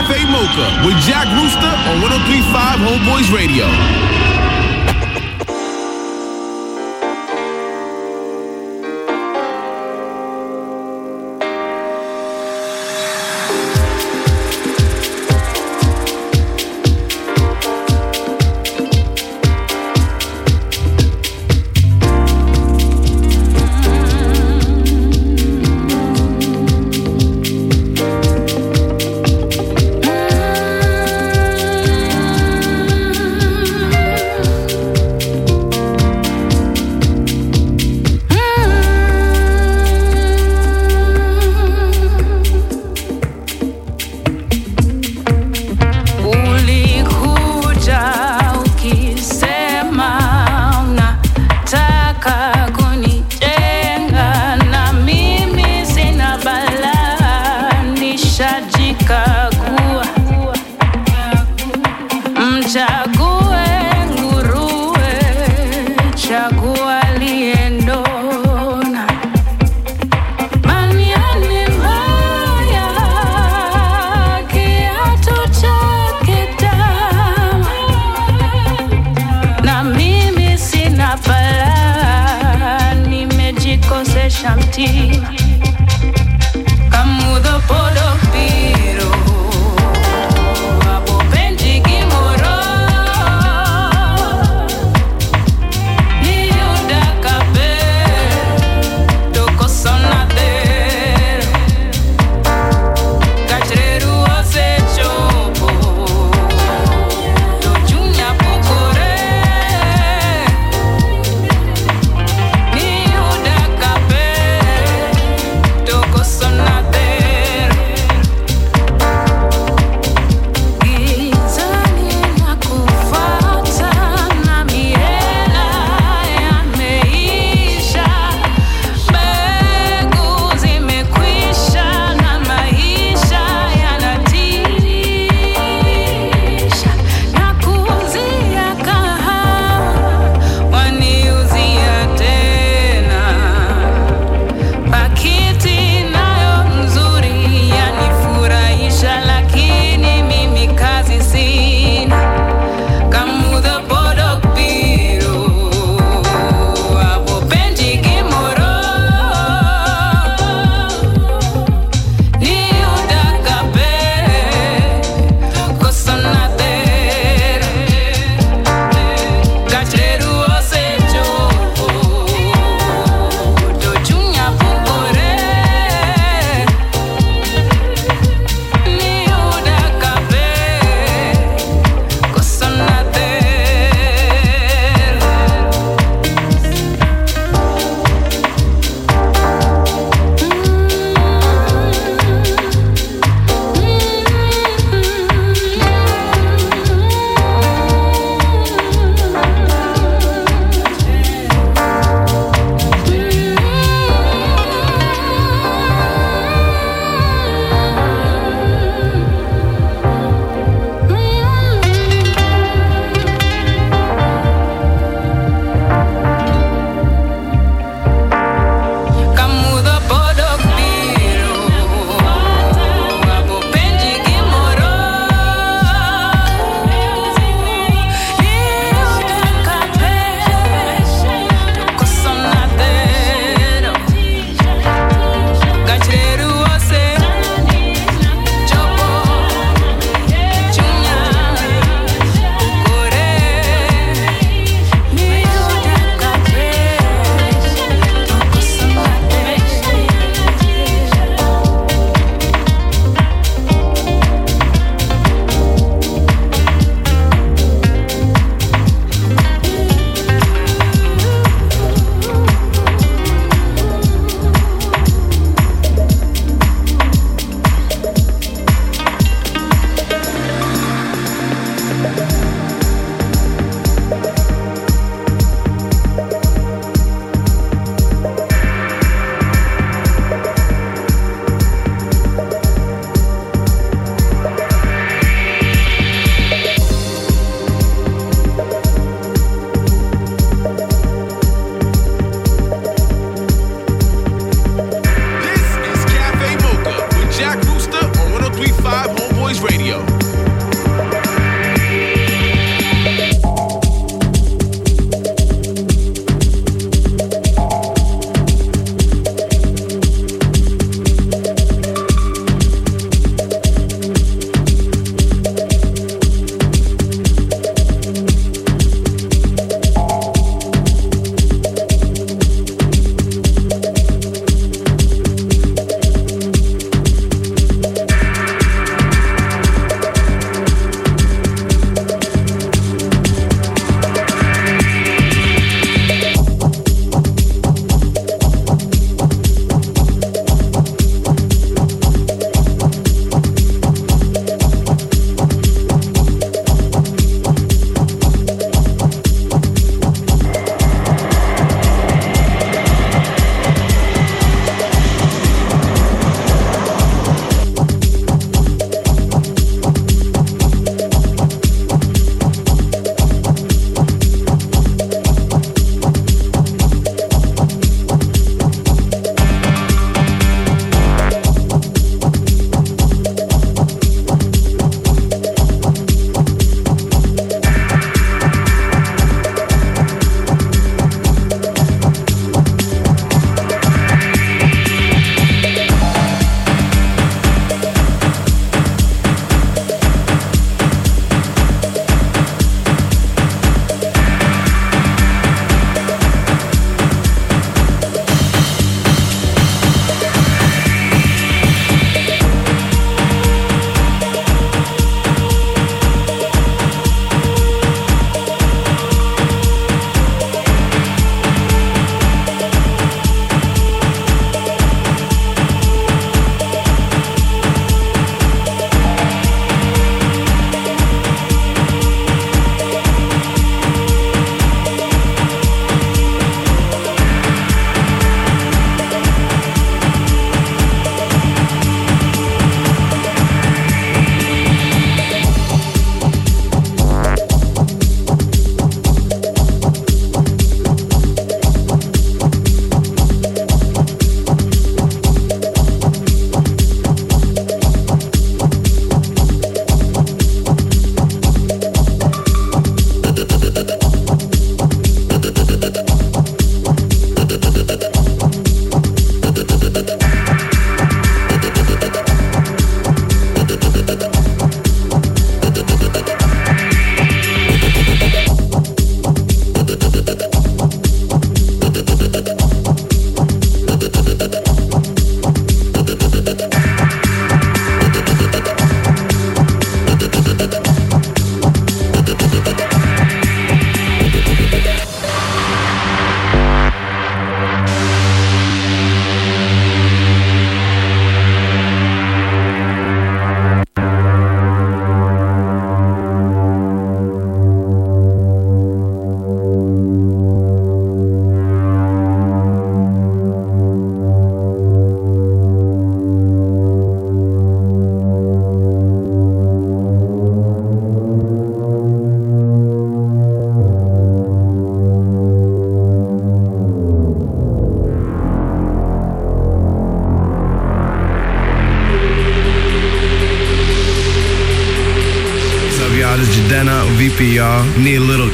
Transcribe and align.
Cafe 0.00 0.24
Mocha 0.32 0.86
with 0.86 0.96
Jack 1.04 1.28
Rooster 1.36 1.60
on 1.60 2.00
1035 2.00 2.80
Homeboyz 2.80 3.30
Radio. 3.36 4.19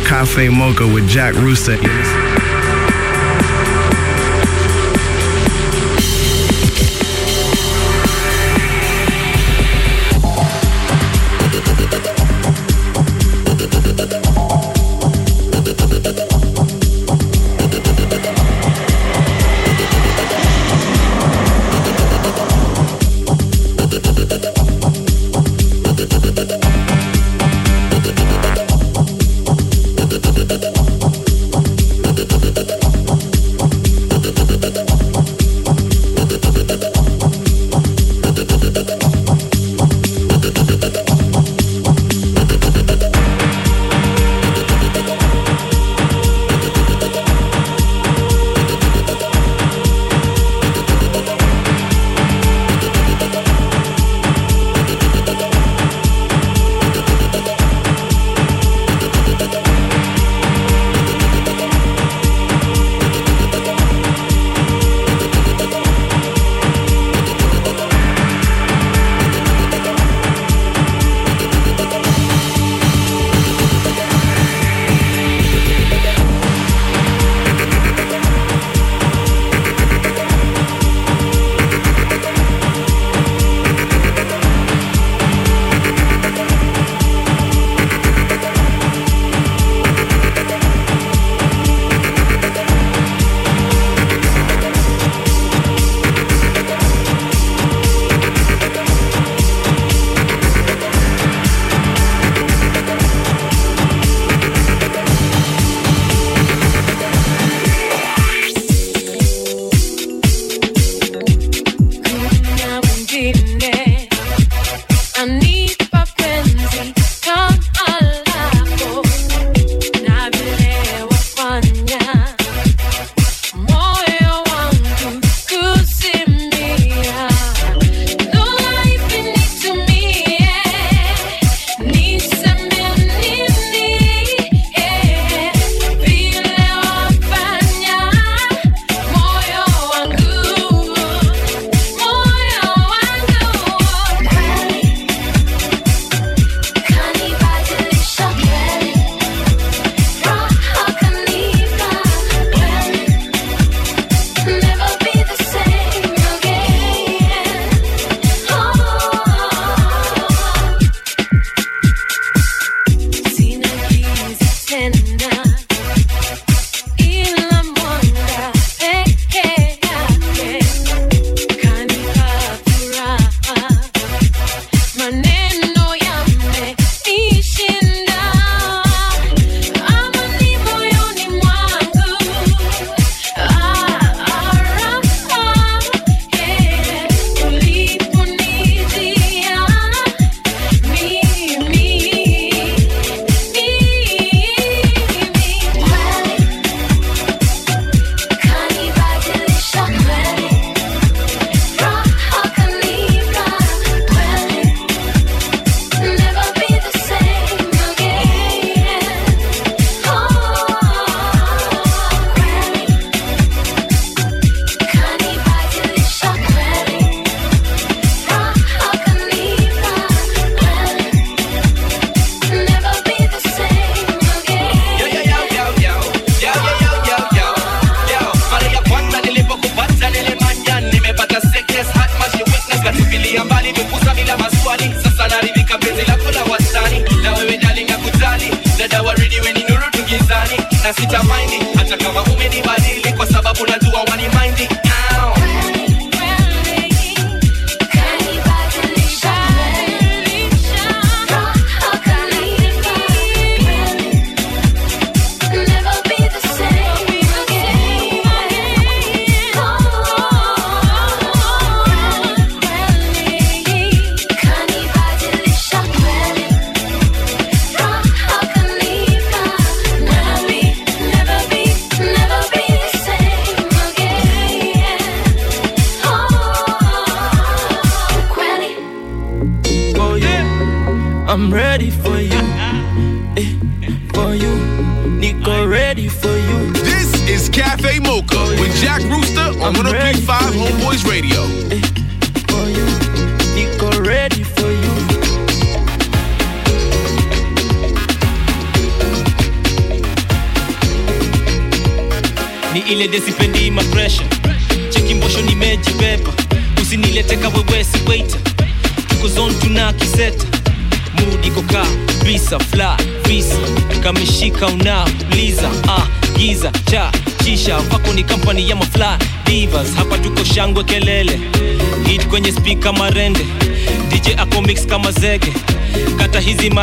Cafe 0.06 0.48
mocha 0.48 0.86
with 0.86 1.08
Jack 1.08 1.34
Rooster. 1.34 1.76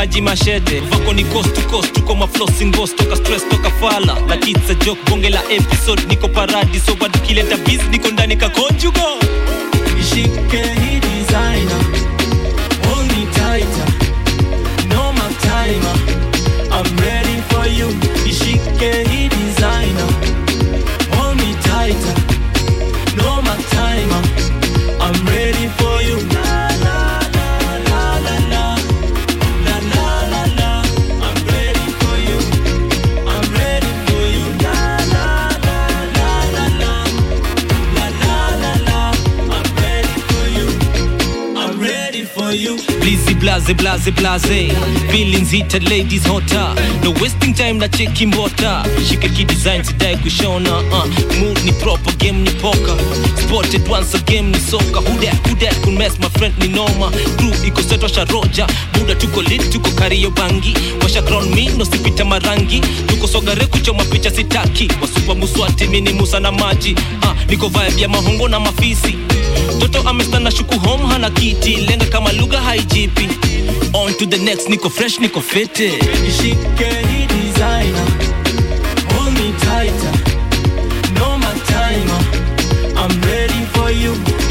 Maji 0.03 0.21
mashete. 0.21 0.79
Vako 0.79 1.13
ni 1.13 1.23
coast 1.23 1.55
to 1.55 1.61
coast 1.61 1.93
tuko 1.93 2.15
maflosingos 2.15 2.95
toka 2.95 3.15
stress 3.15 3.43
toka 3.49 3.69
fala. 3.69 4.13
Like 4.27 4.47
it's 4.51 4.69
a 4.69 4.75
joke 4.75 4.99
bonge 5.09 5.29
la 5.29 5.39
episode 5.49 6.01
niko 6.07 6.27
paradiso 6.27 6.95
bado 6.95 7.19
kileta 7.19 7.57
blaze 44.11 44.11
blaze 44.11 44.73
Feelings 45.11 45.51
heated 45.51 45.89
ladies 45.89 46.25
hotter. 46.25 46.73
No 47.03 47.11
wasting 47.21 47.53
time 47.53 47.77
na 47.77 47.87
cheki 47.87 48.25
mbota 48.25 48.83
Shike 49.09 49.29
ki 49.29 49.43
design 49.45 49.83
sidai 49.83 50.17
kushona 50.17 50.77
uh. 50.91 51.05
Mood 51.39 51.63
ni 51.65 51.71
proper 51.71 52.11
game 52.17 52.43
ni 52.43 52.51
poker. 52.51 52.97
Spotted 53.37 53.87
once 53.87 54.13
a 54.15 54.41
ni 54.41 54.57
soka 54.59 54.99
Who 55.01 55.19
that 55.21 55.35
who 55.47 55.55
that 55.55 55.75
could 55.83 55.97
mess 55.97 56.19
my 56.19 56.29
friend 56.29 56.57
ni 56.59 56.67
noma. 56.67 57.11
Group 57.37 57.55
iko 57.65 57.81
setwa 57.83 58.09
sharoja 58.09 58.67
muda 58.99 59.15
tuko 59.15 59.41
lit 59.41 59.61
tuko 59.71 59.89
kario 59.91 60.29
bangi. 60.31 60.73
Washa 61.01 61.21
crown 61.25 61.49
me 61.53 61.67
no 61.77 61.85
sipita 61.85 62.25
marangi. 62.25 62.81
Tuko 63.07 63.27
sogare 63.27 63.65
kuchoma 63.67 64.03
picha 64.03 64.31
sitaki. 64.31 64.87
Wasupa 65.01 65.35
muswati 65.35 65.87
mini 65.87 66.13
musa 66.13 66.39
na 66.39 66.51
maji. 66.51 66.95
Uh. 67.21 67.33
Niko 67.49 67.67
vibe 67.67 68.01
ya 68.01 68.07
mahongo 68.09 68.47
na 68.47 68.59
mafisi 68.59 69.15
Toto 69.79 70.09
amestana 70.09 70.51
shuku 70.51 70.79
home 70.79 71.07
hana 71.07 71.29
kiti 71.29 71.75
Lenga 71.75 72.05
kama 72.05 72.31
lugha 72.33 72.61
haijipi. 72.61 73.29
On 73.93 74.13
to 74.13 74.25
the 74.25 74.37
next 74.37 74.69
niko 74.69 74.89
fresh 74.89 75.19
niko 75.19 75.41
fete. 75.41 75.91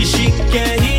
Ishike 0.02 0.64
hii 0.82 0.91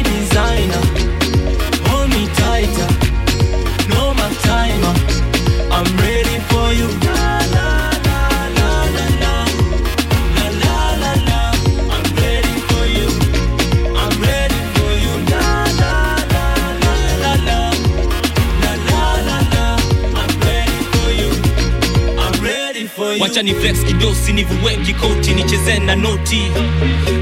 you. 23.36 23.44
ni 23.44 23.54
flex 23.54 23.84
kidosi 23.86 24.34
nivue 24.34 24.76
kikoti 24.86 25.32
nicheze 25.34 25.80
na 25.80 25.96
noti. 25.96 26.42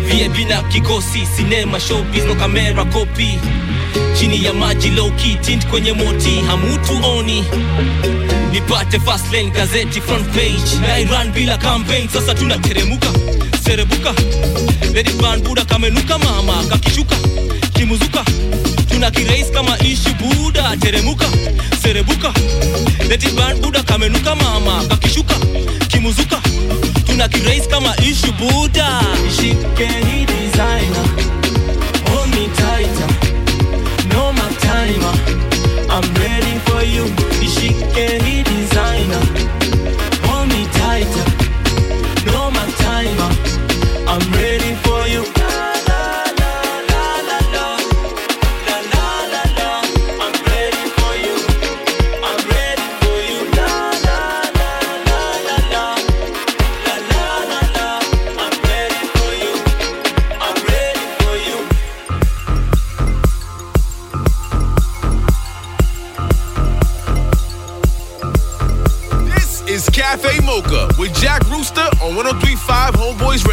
Vip 0.05 0.49
na 0.49 0.61
kikosi 0.63 1.25
sinema 1.35 1.79
showbiz 1.79 2.23
no 2.25 2.35
kamera 2.35 2.85
kopi 2.85 3.39
chini 4.19 4.43
ya 4.45 4.53
maji 4.53 4.89
low 4.89 5.11
key 5.11 5.35
tint 5.35 5.67
kwenye 5.67 5.91
moti 5.93 6.41
hamutu 6.47 7.07
oni. 7.17 7.43
Nipate 8.51 8.99
fast 8.99 9.31
gazeti 9.51 10.01
front 10.01 10.27
page. 10.33 10.81
Na 10.87 10.99
iran 10.99 11.31
bila 11.31 11.57
campaign 11.57 12.07
sasa 12.09 12.33
tunateremuka 12.33 13.07
serebuka. 13.63 14.13
Lady 14.93 15.11
kamenuka 15.65 16.17
mama 16.17 16.63
kakishuka 16.69 17.15
kimuzuka. 17.73 18.25
Tuna 18.89 19.11
kirais 19.11 19.51
kama 19.51 19.77
ishi 19.79 20.09
buda 20.19 20.77
teremuka 20.77 21.25
serebuka 21.81 22.33
lady 23.09 23.27
buda 23.61 23.83
kamenuka 23.83 24.35
mama 24.35 24.83
kakishuka 24.89 25.35
kimuzuka 25.87 26.41
tuna 27.05 27.27
kirais 27.27 27.67
kama 27.67 27.95
ishu 27.97 28.31
buda 28.33 29.01
Ishike 29.29 29.85
hii 29.87 30.25
designer. 30.25 31.05
No 34.13 34.33
my. 34.33 35.20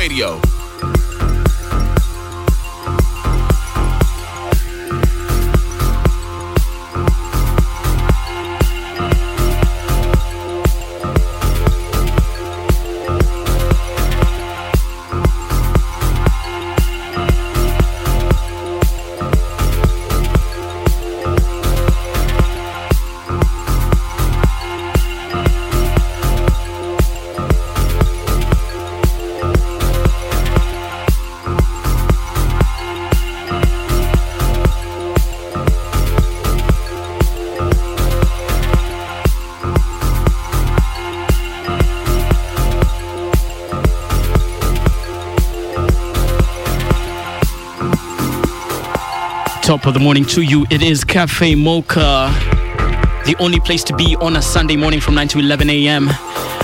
Radio. 0.09 0.48
Top 49.69 49.85
of 49.85 49.93
the 49.93 50.01
morning 50.01 50.25
to 50.25 50.41
you. 50.41 50.67
It 50.71 50.81
is 50.81 51.05
Cafe 51.05 51.55
Mocha, 51.55 52.33
the 53.27 53.37
only 53.39 53.61
place 53.61 53.85
to 53.85 53.95
be 53.95 54.17
on 54.17 54.37
a 54.37 54.41
Sunday 54.41 54.77
morning 54.77 54.99
from 54.99 55.15
9 55.15 55.29
to 55.29 55.41
11 55.41 55.69
a.m. 55.69 56.09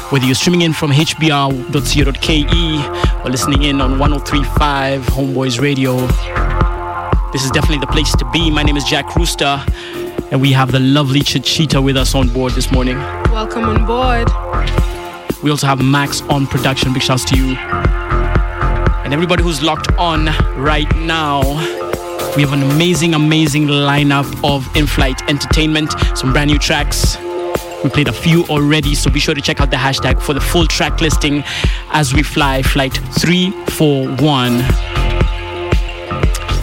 Whether 0.08 0.24
you're 0.24 0.34
streaming 0.34 0.62
in 0.62 0.72
from 0.72 0.90
hbr.co.ke 0.90 1.66
or 3.22 3.30
listening 3.30 3.64
in 3.64 3.82
on 3.82 3.98
1035 3.98 5.02
Homeboyz 5.02 5.60
Radio, 5.60 5.98
this 7.30 7.44
is 7.44 7.50
definitely 7.50 7.84
the 7.84 7.92
place 7.92 8.10
to 8.16 8.24
be. 8.30 8.50
My 8.50 8.62
name 8.62 8.78
is 8.78 8.84
Jack 8.84 9.14
Rooster, 9.16 9.62
and 10.30 10.40
we 10.40 10.52
have 10.52 10.72
the 10.72 10.80
lovely 10.80 11.20
Chichita 11.20 11.82
with 11.82 11.98
us 11.98 12.14
on 12.14 12.30
board 12.30 12.54
this 12.54 12.72
morning. 12.72 12.96
Welcome 12.96 13.64
on 13.64 13.84
board. 13.84 14.30
We 15.42 15.50
also 15.50 15.66
have 15.66 15.84
Max 15.84 16.22
on 16.22 16.46
production. 16.46 16.94
Big 16.94 17.02
shouts 17.02 17.26
to 17.26 17.36
you. 17.36 17.54
And 19.04 19.12
everybody 19.12 19.42
who's 19.42 19.62
locked 19.62 19.92
on 19.98 20.30
right 20.56 20.90
now. 20.96 21.83
We 22.36 22.42
have 22.42 22.52
an 22.52 22.64
amazing, 22.64 23.14
amazing 23.14 23.68
lineup 23.68 24.26
of 24.42 24.66
in 24.76 24.88
flight 24.88 25.22
entertainment, 25.28 25.94
some 26.16 26.32
brand 26.32 26.50
new 26.50 26.58
tracks. 26.58 27.16
We 27.84 27.90
played 27.90 28.08
a 28.08 28.12
few 28.12 28.42
already, 28.46 28.96
so 28.96 29.08
be 29.08 29.20
sure 29.20 29.36
to 29.36 29.40
check 29.40 29.60
out 29.60 29.70
the 29.70 29.76
hashtag 29.76 30.20
for 30.20 30.34
the 30.34 30.40
full 30.40 30.66
track 30.66 31.00
listing 31.00 31.44
as 31.92 32.12
we 32.12 32.24
fly 32.24 32.60
flight 32.62 32.94
341. 33.20 34.58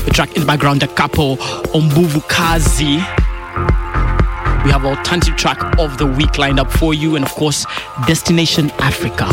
The 0.03 0.11
track 0.13 0.35
in 0.35 0.41
the 0.41 0.45
background, 0.45 0.81
the 0.81 0.87
capo 0.87 1.37
Ombuvu 1.73 2.27
Kazi. 2.27 2.97
We 4.65 4.71
have 4.71 4.83
alternative 4.83 5.37
track 5.37 5.79
of 5.79 5.97
the 5.97 6.05
week 6.05 6.37
lined 6.37 6.59
up 6.59 6.69
for 6.69 6.93
you, 6.93 7.15
and 7.15 7.23
of 7.23 7.31
course, 7.31 7.65
Destination 8.07 8.71
Africa. 8.79 9.27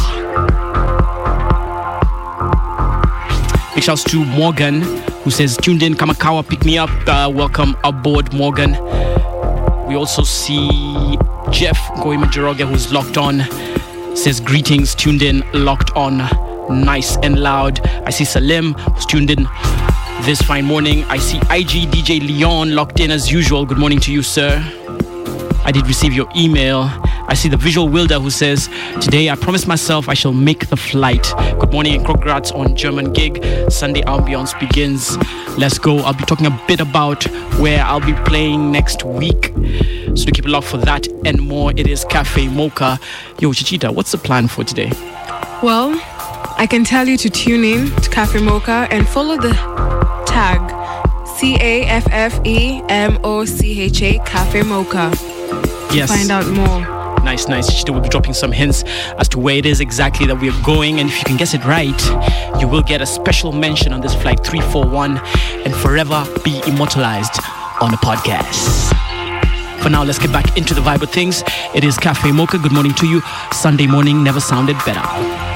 Big 3.75 3.83
shouts 3.83 4.05
to 4.05 4.25
Morgan, 4.25 4.83
who 5.29 5.33
says, 5.33 5.59
tuned 5.59 5.83
in, 5.83 5.93
Kamakawa, 5.93 6.49
pick 6.49 6.65
me 6.65 6.79
up. 6.79 6.89
Uh, 7.07 7.31
welcome 7.31 7.77
aboard, 7.85 8.33
Morgan. 8.33 8.71
We 9.87 9.95
also 9.95 10.23
see 10.23 11.19
Jeff 11.51 11.77
Goima 12.01 12.25
Jiroge, 12.33 12.67
who's 12.67 12.91
locked 12.91 13.19
on. 13.19 13.43
Says, 14.17 14.41
greetings, 14.41 14.95
tuned 14.95 15.21
in, 15.21 15.45
locked 15.53 15.95
on, 15.95 16.17
nice 16.83 17.19
and 17.19 17.41
loud. 17.41 17.87
I 18.07 18.11
see 18.11 18.25
Salim, 18.25 18.73
who's 18.73 19.05
tuned 19.05 19.31
in 19.31 19.47
this 20.23 20.41
fine 20.41 20.65
morning. 20.65 21.05
I 21.11 21.19
see 21.19 21.37
IG 21.51 21.91
DJ 21.93 22.27
Leon 22.27 22.75
locked 22.75 22.99
in 22.99 23.11
as 23.11 23.31
usual. 23.31 23.67
Good 23.67 23.77
morning 23.77 24.01
to 24.01 24.11
you, 24.11 24.23
sir. 24.23 24.65
I 25.63 25.71
did 25.73 25.87
receive 25.87 26.15
your 26.15 26.31
email. 26.35 26.85
I 27.29 27.35
see 27.35 27.51
the 27.51 27.59
visual 27.59 27.91
Wilder 27.91 28.19
who 28.19 28.31
says, 28.31 28.69
Today 29.03 29.29
I 29.29 29.37
promised 29.37 29.69
myself 29.69 30.09
I 30.09 30.15
shall 30.15 30.33
make 30.33 30.69
the 30.71 30.79
flight. 30.79 31.31
Good 31.61 31.71
morning 31.71 31.95
and 31.97 32.05
congrats 32.05 32.51
on 32.53 32.75
German 32.75 33.13
gig. 33.13 33.45
Sunday 33.71 34.01
ambience 34.03 34.59
begins. 34.59 35.19
Let's 35.59 35.79
go. 35.79 35.99
I'll 35.99 36.15
be 36.15 36.25
talking 36.25 36.47
a 36.47 36.63
bit 36.67 36.81
about 36.81 37.25
where 37.61 37.85
I'll 37.85 38.01
be 38.01 38.15
playing 38.25 38.73
next 38.73 39.05
week. 39.05 39.53
So 40.15 40.25
to 40.25 40.33
keep 40.33 40.47
it 40.47 40.49
locked 40.49 40.69
for 40.69 40.79
that 40.79 41.07
and 41.27 41.43
more, 41.43 41.71
it 41.77 41.87
is 41.87 42.03
Cafe 42.07 42.49
Mocha. 42.49 42.99
Yo, 43.41 43.53
Chichita, 43.53 43.93
what's 43.93 44.13
the 44.13 44.19
plan 44.19 44.49
for 44.49 44.65
today? 44.65 44.91
Well, 45.63 46.01
I 46.57 46.67
can 46.67 46.83
tell 46.83 47.07
you 47.07 47.19
to 47.19 47.29
tune 47.29 47.63
in 47.63 47.91
to 48.01 48.09
Cafe 48.09 48.41
Mocha 48.41 48.89
and 48.91 49.07
follow 49.07 49.37
the 49.37 49.53
tag 50.27 50.61
C 51.37 51.57
A 51.61 51.85
F 51.85 52.07
F 52.11 52.41
E 52.47 52.83
M 52.89 53.19
O 53.23 53.45
C 53.45 53.83
H 53.83 54.01
A 54.01 54.19
Cafe 54.21 54.63
Mocha. 54.63 55.13
Yes. 55.93 56.09
Find 56.09 56.31
out 56.31 56.47
more. 56.49 56.98
Nice, 57.29 57.47
nice. 57.47 57.71
Chichita 57.71 57.93
will 57.93 58.01
be 58.01 58.09
dropping 58.09 58.33
some 58.33 58.51
hints 58.51 58.85
as 59.19 59.29
to 59.29 59.39
where 59.39 59.57
it 59.57 59.67
is 59.67 59.83
exactly 59.83 60.25
that 60.29 60.41
we're 60.41 60.63
going. 60.63 60.99
And 60.99 61.11
if 61.11 61.19
you 61.19 61.25
can 61.25 61.37
guess 61.37 61.53
it 61.53 61.63
right, 61.67 62.03
you 62.59 62.67
will 62.67 62.81
get 62.81 63.03
a 63.03 63.07
special 63.07 63.53
mention 63.53 63.93
on 63.93 64.01
this 64.01 64.15
flight 64.15 64.43
341 64.43 65.19
and 65.67 65.75
forever 65.75 66.25
be 66.43 66.63
immortalized 66.67 67.39
on 67.83 67.91
the 67.91 67.99
podcast. 67.99 68.95
For 69.83 69.91
now, 69.91 70.05
let's 70.05 70.19
get 70.19 70.33
back 70.33 70.57
into 70.57 70.73
the 70.73 70.81
vibe 70.81 71.03
of 71.03 71.11
things. 71.11 71.45
It 71.75 71.85
is 71.85 71.99
Cafe 71.99 72.33
Mocha. 72.33 72.57
Good 72.57 72.73
morning 72.73 72.95
to 72.95 73.07
you. 73.07 73.21
Sunday 73.53 73.87
morning 73.87 74.25
never 74.25 74.41
sounded 74.41 74.77
better. 74.87 75.48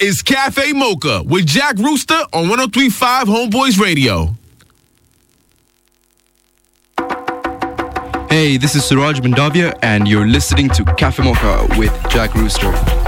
Is 0.00 0.22
Cafe 0.22 0.72
Mocha 0.74 1.24
with 1.24 1.44
Jack 1.44 1.76
Rooster 1.76 2.14
on 2.32 2.48
1035 2.48 3.26
Homeboyz 3.26 3.80
Radio. 3.80 4.34
Hey, 8.28 8.58
this 8.58 8.76
is 8.76 8.84
Suraj 8.84 9.18
Mandavia, 9.20 9.76
and 9.82 10.06
you're 10.06 10.26
listening 10.26 10.68
to 10.70 10.84
Cafe 10.94 11.24
Mocha 11.24 11.66
with 11.76 11.92
Jack 12.10 12.34
Rooster. 12.34 13.07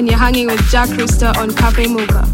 And 0.00 0.08
you're 0.08 0.18
hanging 0.18 0.46
with 0.46 0.62
Jack 0.70 0.88
Rooster 0.96 1.30
on 1.36 1.54
Cafe 1.54 1.86
Mocha. 1.86 2.29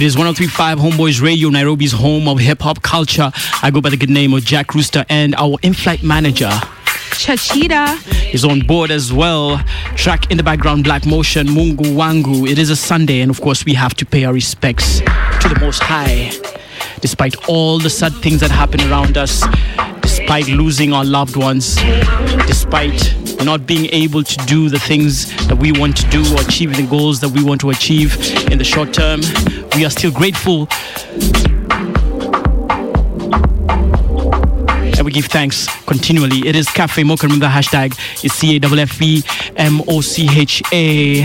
It 0.00 0.04
is 0.04 0.16
1035 0.16 0.78
Homeboyz 0.78 1.20
Radio, 1.20 1.50
Nairobi's 1.50 1.92
home 1.92 2.26
of 2.26 2.38
hip 2.38 2.62
hop 2.62 2.80
culture. 2.80 3.30
I 3.62 3.70
go 3.70 3.82
by 3.82 3.90
the 3.90 3.98
good 3.98 4.08
name 4.08 4.32
of 4.32 4.42
Jack 4.42 4.74
Rooster, 4.74 5.04
and 5.10 5.34
our 5.34 5.58
in 5.60 5.74
flight 5.74 6.02
manager 6.02 6.48
Chachita. 7.12 8.32
is 8.32 8.42
on 8.42 8.60
board 8.60 8.90
as 8.90 9.12
well. 9.12 9.58
Track 9.96 10.30
in 10.30 10.38
the 10.38 10.42
background, 10.42 10.84
Black 10.84 11.04
Motion, 11.04 11.48
Mungu 11.48 11.84
Wangu. 11.94 12.48
It 12.48 12.58
is 12.58 12.70
a 12.70 12.76
Sunday, 12.76 13.20
and 13.20 13.30
of 13.30 13.42
course, 13.42 13.66
we 13.66 13.74
have 13.74 13.92
to 13.96 14.06
pay 14.06 14.24
our 14.24 14.32
respects 14.32 15.00
to 15.00 15.50
the 15.50 15.58
Most 15.60 15.82
High. 15.82 16.32
Despite 17.02 17.36
all 17.46 17.78
the 17.78 17.90
sad 17.90 18.14
things 18.22 18.40
that 18.40 18.50
happen 18.50 18.80
around 18.90 19.18
us, 19.18 19.44
despite 20.00 20.48
losing 20.48 20.94
our 20.94 21.04
loved 21.04 21.36
ones, 21.36 21.76
despite 22.46 23.29
not 23.44 23.66
being 23.66 23.86
able 23.92 24.22
to 24.22 24.36
do 24.46 24.68
the 24.68 24.78
things 24.78 25.26
that 25.48 25.56
we 25.56 25.72
want 25.72 25.96
to 25.96 26.08
do 26.10 26.20
or 26.34 26.40
achieve 26.40 26.76
the 26.76 26.86
goals 26.86 27.20
that 27.20 27.30
we 27.30 27.42
want 27.42 27.60
to 27.62 27.70
achieve 27.70 28.16
in 28.50 28.58
the 28.58 28.64
short 28.64 28.92
term, 28.92 29.20
we 29.74 29.84
are 29.84 29.90
still 29.90 30.10
grateful 30.10 30.68
and 35.00 35.06
we 35.06 35.12
give 35.12 35.24
thanks 35.24 35.66
continually. 35.86 36.46
It 36.46 36.54
is 36.54 36.68
Cafe 36.68 37.02
Mocha. 37.04 37.26
Remember 37.26 37.46
the 37.46 37.52
hashtag 37.52 37.98
is 38.22 38.34
C 38.34 38.56
A 38.56 38.60
F 38.62 38.72
F 38.72 39.00
E 39.00 39.22
M 39.56 39.80
O 39.88 40.02
C 40.02 40.28
H 40.30 40.62
A. 40.72 41.24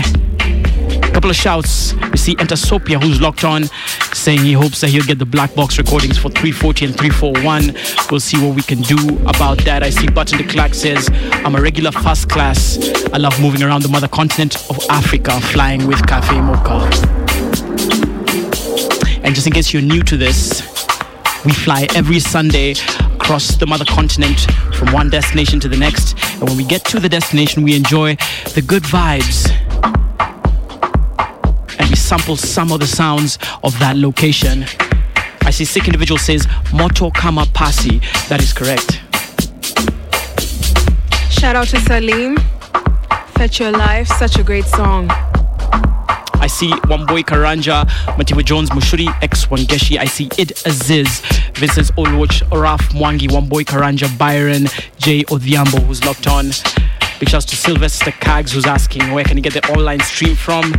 Couple 1.12 1.28
of 1.28 1.36
shouts. 1.36 1.92
We 2.10 2.16
see 2.16 2.36
Enter 2.38 2.54
Sopia 2.54 3.02
who's 3.02 3.20
locked 3.20 3.44
on, 3.44 3.64
saying 4.26 4.40
he 4.40 4.54
hopes 4.54 4.80
that 4.80 4.90
he'll 4.90 5.04
get 5.04 5.20
the 5.20 5.24
black 5.24 5.54
box 5.54 5.78
recordings 5.78 6.18
for 6.18 6.28
340 6.30 6.86
and 6.86 6.98
341. 6.98 7.72
We'll 8.10 8.18
see 8.18 8.44
what 8.44 8.56
we 8.56 8.62
can 8.62 8.80
do 8.80 8.98
about 9.24 9.58
that. 9.58 9.84
I 9.84 9.90
see 9.90 10.08
Button 10.08 10.38
the 10.38 10.42
Clark 10.52 10.74
says, 10.74 11.08
I'm 11.44 11.54
a 11.54 11.60
regular 11.60 11.92
first 11.92 12.28
class. 12.28 12.76
I 13.12 13.18
love 13.18 13.40
moving 13.40 13.62
around 13.62 13.82
the 13.82 13.88
mother 13.88 14.08
continent 14.08 14.56
of 14.68 14.84
Africa, 14.90 15.40
flying 15.40 15.86
with 15.86 16.04
Cafe 16.08 16.40
Mocha. 16.40 16.90
And 19.22 19.32
just 19.32 19.46
in 19.46 19.52
case 19.52 19.72
you're 19.72 19.80
new 19.80 20.02
to 20.02 20.16
this, 20.16 20.60
we 21.44 21.52
fly 21.52 21.86
every 21.94 22.18
Sunday 22.18 22.74
across 23.14 23.54
the 23.54 23.66
mother 23.68 23.84
continent 23.84 24.40
from 24.74 24.92
one 24.92 25.08
destination 25.08 25.60
to 25.60 25.68
the 25.68 25.76
next. 25.76 26.18
And 26.40 26.48
when 26.48 26.56
we 26.56 26.64
get 26.64 26.84
to 26.86 26.98
the 26.98 27.08
destination, 27.08 27.62
we 27.62 27.76
enjoy 27.76 28.16
the 28.56 28.64
good 28.66 28.82
vibes. 28.82 29.95
Sample 32.06 32.36
some 32.36 32.70
of 32.70 32.78
the 32.78 32.86
sounds 32.86 33.36
of 33.64 33.76
that 33.80 33.96
location. 33.96 34.64
I 35.42 35.50
see 35.50 35.64
sick 35.64 35.86
individual 35.86 36.18
says 36.18 36.46
Moto 36.72 37.10
Kama 37.10 37.46
Pasi. 37.52 37.98
That 38.28 38.40
is 38.40 38.52
correct. 38.52 39.00
Shout 41.32 41.56
out 41.56 41.66
to 41.66 41.80
Salim. 41.80 42.36
Fetch 43.34 43.58
Your 43.58 43.72
Life, 43.72 44.06
such 44.06 44.38
a 44.38 44.44
great 44.44 44.66
song. 44.66 45.08
I 45.10 46.46
see 46.46 46.70
Wamboy 46.86 47.24
Karanja, 47.24 47.84
Matiwa 48.16 48.44
Jones, 48.44 48.70
Mushuri, 48.70 49.08
X 49.20 49.46
Wangeshi. 49.46 49.98
I 49.98 50.04
see 50.04 50.28
Id 50.38 50.52
Aziz, 50.64 51.22
Vincent 51.54 51.88
Olwoch, 51.96 52.40
Raf 52.52 52.88
Mwangi, 52.90 53.28
Wamboy 53.28 53.64
Karanja, 53.64 54.16
Byron, 54.16 54.66
J 54.98 55.24
Odhiambo, 55.24 55.84
who's 55.84 56.04
locked 56.04 56.28
on. 56.28 56.52
Big 57.18 57.30
shouts 57.30 57.46
to 57.46 57.56
Sylvester 57.56 58.12
Kags, 58.12 58.52
who's 58.52 58.66
asking 58.66 59.10
where 59.10 59.24
can 59.24 59.36
you 59.36 59.42
get 59.42 59.54
the 59.54 59.72
online 59.72 60.00
stream 60.00 60.36
from? 60.36 60.72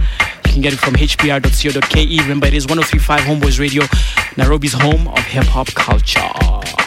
You 0.48 0.54
can 0.54 0.62
get 0.62 0.74
it 0.74 0.80
from 0.80 0.96
hpr.co.ke. 0.96 2.22
Remember, 2.22 2.48
it 2.48 2.54
is 2.54 2.66
1035 2.66 3.20
Homeboyz 3.22 3.60
Radio, 3.60 3.84
Nairobi's 4.38 4.74
home 4.74 5.08
of 5.08 5.20
hip 5.20 5.46
hop 5.46 5.68
culture. 5.68 6.87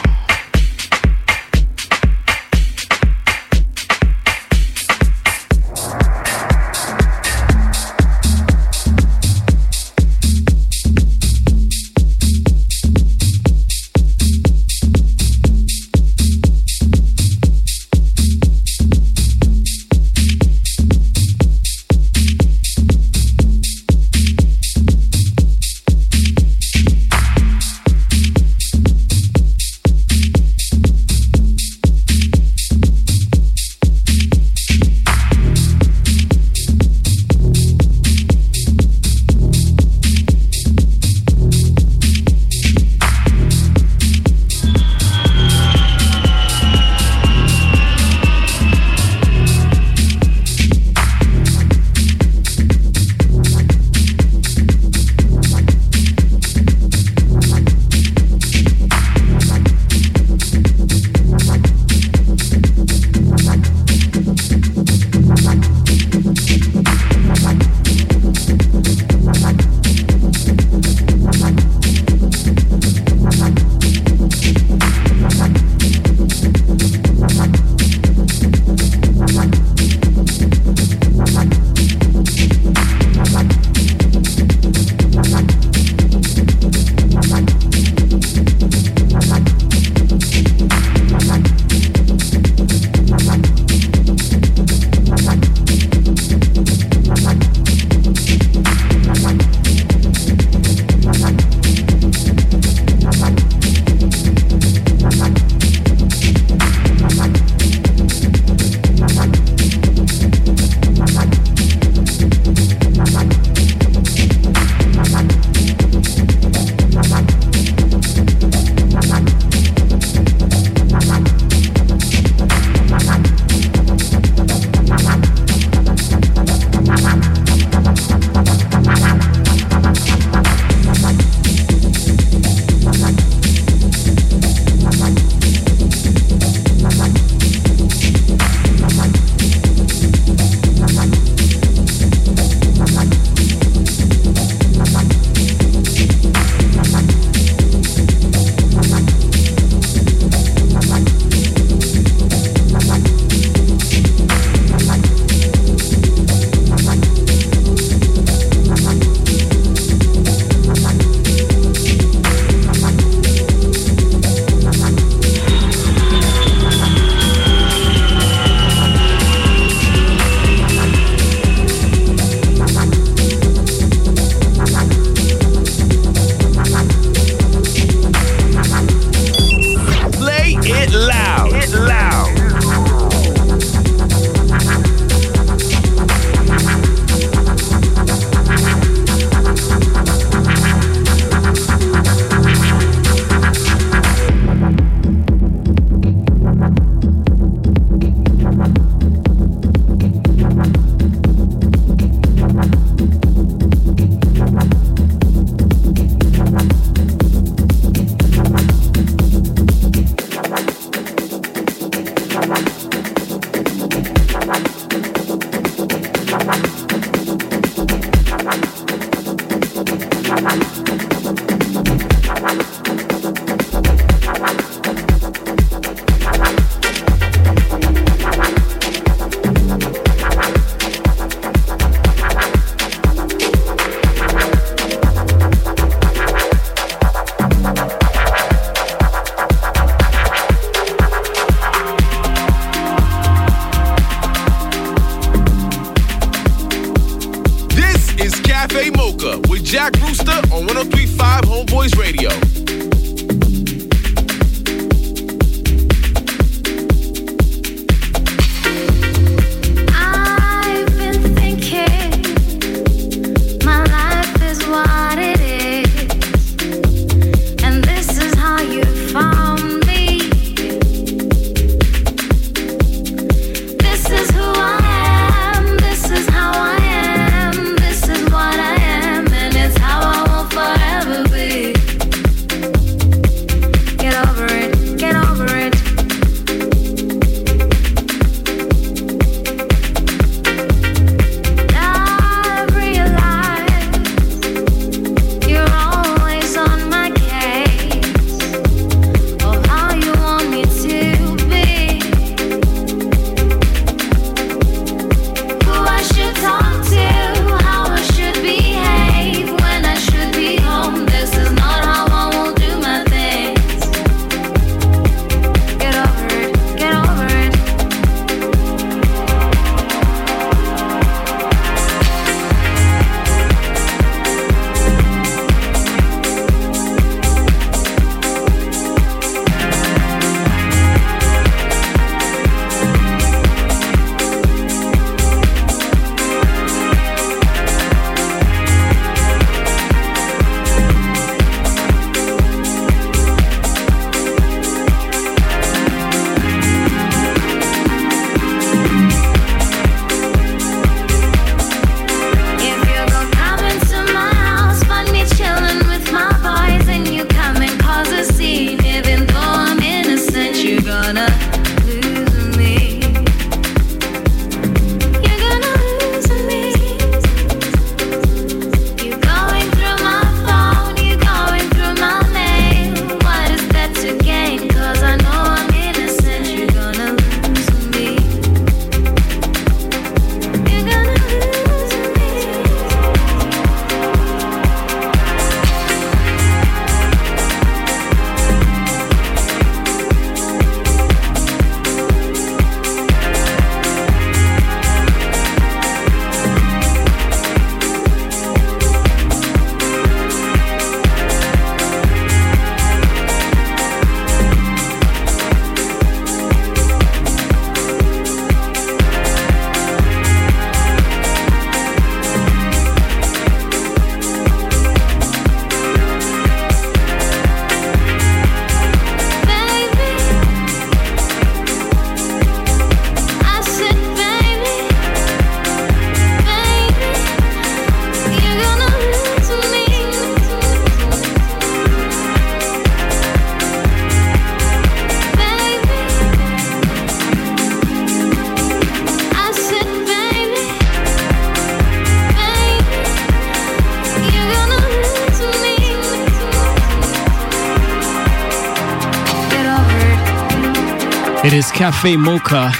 It. 451.53 451.57
Is 451.57 451.71
Cafe 451.71 452.17
Mocha. 452.17 452.71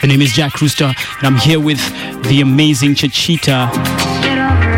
The 0.00 0.06
name 0.06 0.20
is 0.20 0.32
Jack 0.32 0.60
Rooster, 0.60 0.84
and 1.18 1.26
I'm 1.26 1.36
here 1.36 1.58
with 1.58 1.80
the 2.24 2.40
amazing 2.40 2.94
Chichita, 2.94 3.70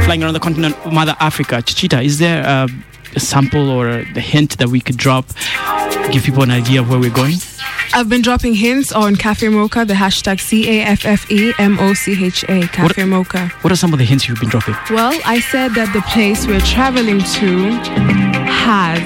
flying 0.05 0.23
around 0.23 0.35
the 0.35 0.41
continent 0.41 0.77
of 0.85 0.93
Mother 0.93 1.17
Africa. 1.21 1.57
Chichita, 1.57 2.01
is 2.03 2.19
there 2.19 2.43
a, 2.45 2.69
a 3.17 3.21
sample 3.21 3.69
or 3.69 3.89
a, 3.89 4.13
the 4.13 4.21
hint 4.21 4.59
that 4.59 4.69
we 4.69 4.81
could 4.81 4.97
drop, 4.97 5.27
give 6.13 6.23
people 6.23 6.43
an 6.43 6.51
idea 6.51 6.81
of 6.81 6.89
where 6.89 6.99
we're 6.99 7.11
going? 7.11 7.37
I've 7.93 8.09
been 8.09 8.23
dropping 8.23 8.55
hints 8.55 8.93
on 8.93 9.17
Cafe 9.17 9.49
Mocha, 9.49 9.85
the 9.85 9.95
hashtag 9.95 10.41
C 10.41 10.79
A 10.79 10.85
F 10.85 11.05
F 11.05 11.31
E 11.31 11.53
M 11.59 11.79
O 11.81 11.93
C 11.93 12.25
H 12.25 12.45
A, 12.49 12.63
Cafe 12.69 13.05
Mocha. 13.05 13.49
What 13.63 13.73
are 13.73 13.77
some 13.77 13.93
of 13.93 13.99
the 13.99 14.05
hints 14.05 14.29
you've 14.29 14.41
been 14.41 14.49
dropping? 14.49 14.77
Well, 14.91 15.21
I 15.27 15.41
said 15.41 15.75
that 15.75 15.93
the 15.93 16.03
place 16.03 16.47
we're 16.47 16.61
traveling 16.61 17.19
to 17.19 17.71
has 18.49 19.01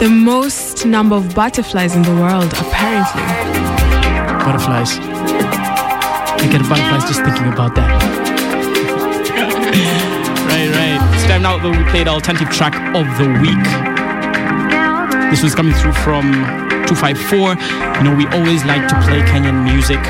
the 0.00 0.08
most 0.08 0.67
number 0.84 1.16
of 1.16 1.34
butterflies 1.34 1.96
in 1.96 2.02
the 2.02 2.14
world, 2.14 2.52
apparently. 2.52 3.22
Butterflies. 4.44 4.98
I 4.98 6.48
get 6.50 6.62
butterflies 6.68 7.04
just 7.08 7.22
thinking 7.24 7.52
about 7.52 7.74
that. 7.74 7.88
right, 10.48 10.70
right. 10.70 11.14
It's 11.14 11.24
time 11.24 11.42
now 11.42 11.58
that 11.58 11.70
we 11.70 11.82
play 11.90 12.04
the 12.04 12.10
alternative 12.10 12.50
track 12.50 12.74
of 12.94 13.06
the 13.18 13.28
week. 13.40 13.66
This 15.30 15.42
was 15.42 15.54
coming 15.54 15.74
through 15.74 15.92
from 15.92 16.32
254. 16.86 17.56
You 17.98 18.02
know, 18.04 18.14
we 18.16 18.26
always 18.28 18.64
like 18.64 18.86
to 18.88 18.94
play 19.02 19.20
Kenyan 19.22 19.64
music 19.64 20.00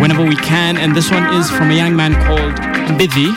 whenever 0.00 0.24
we 0.24 0.36
can, 0.36 0.76
and 0.76 0.94
this 0.94 1.10
one 1.10 1.24
is 1.34 1.50
from 1.50 1.70
a 1.70 1.74
young 1.74 1.96
man 1.96 2.14
called 2.26 2.54
Mbidhi. 2.92 3.34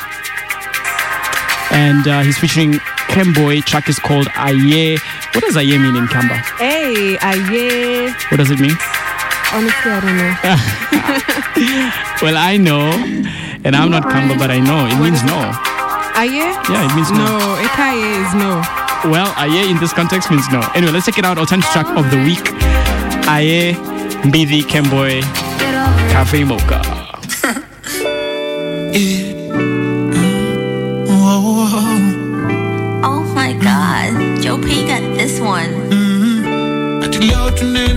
And 1.72 2.08
uh, 2.08 2.22
he's 2.22 2.38
featuring 2.38 2.74
Kemboy. 3.10 3.64
Track 3.66 3.90
is 3.90 4.00
called 4.00 4.28
Aye. 4.36 4.98
What 5.38 5.44
does 5.46 5.56
Aye 5.56 5.78
mean 5.78 5.96
in 5.96 6.08
Kamba? 6.08 6.34
Hey, 6.58 7.16
aye. 7.22 8.12
What 8.32 8.38
does 8.38 8.50
it 8.50 8.60
mean? 8.60 8.74
Honestly, 9.54 9.92
I 9.92 10.00
don't 10.02 10.18
know. 10.18 11.94
Well, 12.24 12.36
I 12.36 12.58
know, 12.58 12.90
and 13.64 13.76
I'm 13.76 13.92
not 13.92 14.10
Kamba, 14.10 14.36
but 14.40 14.50
I 14.50 14.58
know. 14.60 14.88
It 14.88 14.98
means 15.00 15.24
no. 15.24 15.38
Aye? 16.18 16.26
Yeah, 16.68 16.90
it 16.90 16.96
means 16.96 17.12
no. 17.12 17.18
No, 17.20 17.38
ekaye 17.62 18.26
is 18.26 18.34
no. 18.34 18.64
Well, 19.12 19.32
Aye 19.38 19.70
in 19.70 19.78
this 19.78 19.94
context 19.94 20.32
means 20.32 20.50
no. 20.50 20.62
Anyway, 20.74 20.92
let's 20.92 21.06
check 21.06 21.20
it 21.20 21.26
out. 21.26 21.38
Alternative 21.38 21.70
track 21.72 21.86
of 21.96 22.10
the 22.10 22.18
week. 22.18 22.42
Aye, 23.30 23.78
Mbidi, 24.26 24.64
Kemboy, 24.64 25.22
Cafe 26.10 26.44
Mocha. 26.44 26.82
See, 37.28 37.34
I 37.34 37.97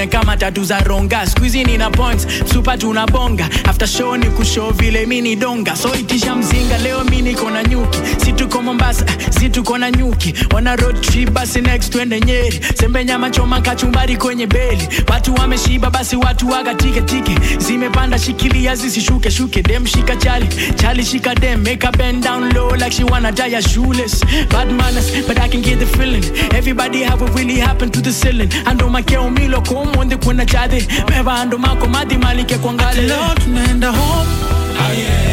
tune 0.00 0.06
kama 0.10 0.36
tatu 0.36 0.64
za 0.64 0.78
ronga. 0.80 1.26
Skuizi 1.26 1.64
nina 1.64 1.90
points 1.90 2.26
supa 2.52 2.78
tunabonga 2.78 3.44
after 3.68 3.86
show 3.88 4.16
ni 4.16 4.26
kushow 4.26 4.70
vile 4.72 5.06
mini 5.06 5.36
donga. 5.36 5.76
So 5.76 5.94
itisha 5.94 6.36
mzinga 6.36 6.78
leo 6.78 7.04
mi 7.04 7.22
niko 7.22 7.50
na 7.50 7.62
nyuki. 7.62 7.98
Situko 8.24 8.62
mombasa 8.62 9.04
situko 9.30 9.78
na 9.78 9.90
nyuki. 9.90 10.34
Wana 10.54 10.76
road 10.76 11.00
trip 11.00 11.30
basi 11.30 11.60
next 11.60 11.92
twende 11.92 12.20
nyeri. 12.20 12.60
Sembe 12.74 13.04
nyama 13.04 13.30
choma 13.30 13.60
kachumbari 13.60 14.16
kwenye 14.16 14.46
beli. 14.46 14.88
Watu 15.08 15.34
wameshiba 15.34 15.90
basi 15.90 16.16
watu 16.16 16.48
waga 16.50 16.74
tike 16.74 17.00
tike. 17.00 17.38
Zimepanda 17.58 18.18
shikilia 18.18 18.76
zisishuke 18.76 19.30
shuke. 19.30 19.62
Dem 19.62 19.86
shika 19.86 20.16
chali 20.16 20.48
chali 20.76 21.04
shika 21.04 21.34
dem. 21.34 21.62
Make 21.62 21.82
her 21.86 21.92
bend 21.96 22.24
down 22.24 22.52
low 22.54 22.70
like 22.74 22.92
she 22.92 23.04
wanna 23.04 23.32
die 23.32 23.56
as 23.56 23.64
shoeless. 23.70 24.20
Bad 24.50 24.72
manners 24.72 25.26
but 25.26 25.38
I 25.38 25.48
can 25.48 25.62
get 25.62 25.78
the 25.78 25.86
feeling. 25.86 26.24
Everybody 26.54 27.02
have 27.02 27.20
what 27.20 27.34
really 27.34 27.58
happened 27.58 27.92
to 27.94 28.00
the 28.00 28.12
ceiling. 28.12 28.48
Ando 28.66 28.88
makeo 28.88 29.30
milo 29.30 29.60
komonde 29.90 30.16
kuna 30.16 30.46
chade 30.46 30.86
mevando 31.08 31.58
mako 31.58 31.86
madhi 31.88 32.16
malike 32.16 32.58
kwangale 32.58 33.02
leo 33.02 33.34
tunaenda 33.44 33.88
home. 33.90 34.30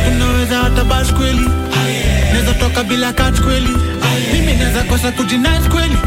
Tunaweza 0.06 0.58
hata 0.58 0.84
bas 0.84 1.14
kweli. 1.14 1.50
Naweza 2.34 2.54
toka 2.54 2.84
bila 2.84 3.14
kat 3.14 3.42
kweli. 3.42 3.70
Mimi 4.34 4.54
naweza 4.54 4.84
kosa 4.84 5.12
kujinais 5.12 5.70
kweli. 5.70 5.98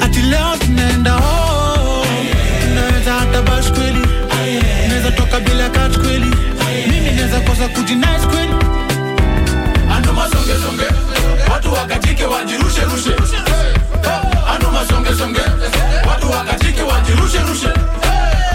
Ati 0.00 0.20
leo 0.22 0.56
tunaenda 0.58 1.12
home. 1.12 2.30
Tunaweza 2.62 3.12
hata 3.14 3.42
bas 3.42 3.72
kweli. 3.72 4.06
Naweza 4.88 5.10
toka 5.10 5.40
bila 5.40 5.68
kat 5.70 5.98
kweli. 5.98 6.34
Mimi 6.90 7.10
naweza 7.10 7.40
kosa 7.40 7.68
kujinais 7.68 8.22
kweli. 8.26 8.54
Ando 9.96 10.12
masongesonge 10.12 10.84
watu 11.52 11.72
wakatike 11.72 12.24
wajirushe 12.24 12.80
rushe. 12.80 13.10
Ando 14.54 14.70
masongesonge 14.70 15.40
watu 16.08 16.30
wakatike 16.30 16.82
wajirushe 16.82 17.38
rushe 17.38 17.68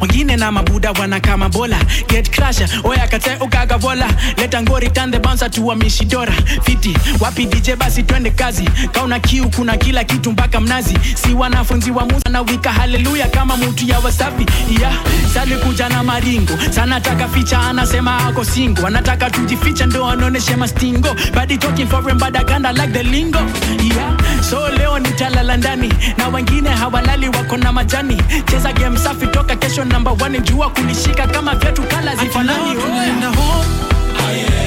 wengine 0.00 0.36
na 0.36 0.52
mabuda 0.52 0.92
wanakaa 0.92 1.48
bola. 1.48 1.78
Get 2.08 2.30
crasher 2.30 2.68
oya 2.84 3.06
kate 3.08 3.36
ugaga 3.40 3.78
vola. 3.78 4.06
Leta 4.36 4.62
ngori 4.62 4.90
tande 4.90 5.18
bouncer 5.18 5.50
tuwa 5.50 5.76
mishidora. 5.76 6.32
Fiti. 6.64 6.96
Wapi 7.20 7.46
dj 7.46 7.70
basi 7.78 8.02
twende 8.02 8.30
kazi. 8.30 8.64
Kauna 8.92 9.20
kiu 9.20 9.50
kuna 9.50 9.76
kila 9.76 10.04
kitu 10.04 10.32
mpaka 10.32 10.60
mnazi. 10.60 10.98
Si 11.14 11.34
wanafunzi 11.34 11.90
wa 11.90 12.04
musa 12.06 12.30
na 12.30 12.40
wika. 12.40 12.72
Haleluya 12.72 13.28
kama 13.28 13.56
mutu 13.56 13.86
ya 13.86 13.98
wasafi. 13.98 14.46
Yeah. 14.80 14.92
sali 15.34 15.54
kuja 15.56 15.88
na 15.88 16.02
maringo. 16.02 16.52
Sana 16.70 17.00
taka 17.00 17.28
ficha 17.28 17.60
anasema 17.60 18.26
ako 18.26 18.44
singo 18.44 18.86
anataka 18.86 19.30
tujificha 19.30 19.86
ndo 19.86 20.06
anaoneshe 20.06 20.56
mastingo. 20.56 21.08
Badi 21.34 21.58
talking 21.58 21.86
foreign 21.88 22.18
but 22.18 22.36
I 22.36 22.44
kinda 22.44 22.72
like 22.72 22.92
the 22.92 23.02
lingo. 23.02 23.38
Yeah. 23.38 24.42
so 24.42 24.68
leo 24.68 24.98
nitalala 24.98 25.56
ndani. 25.56 25.92
Na 26.18 26.28
wengine 26.28 26.70
hawalali 26.70 27.28
wako 27.28 27.56
na 27.56 27.72
majani. 27.72 28.22
Cheza 28.50 28.72
game 28.72 28.98
safi 28.98 29.26
toka 29.26 29.56
kesho 29.56 29.79
namba 29.84 30.10
one 30.24 30.40
jua 30.40 30.70
kunishika 30.70 31.26
kama 31.26 31.54
viatu 31.54 31.82
kala 31.82 32.16
zifanani 32.16 32.74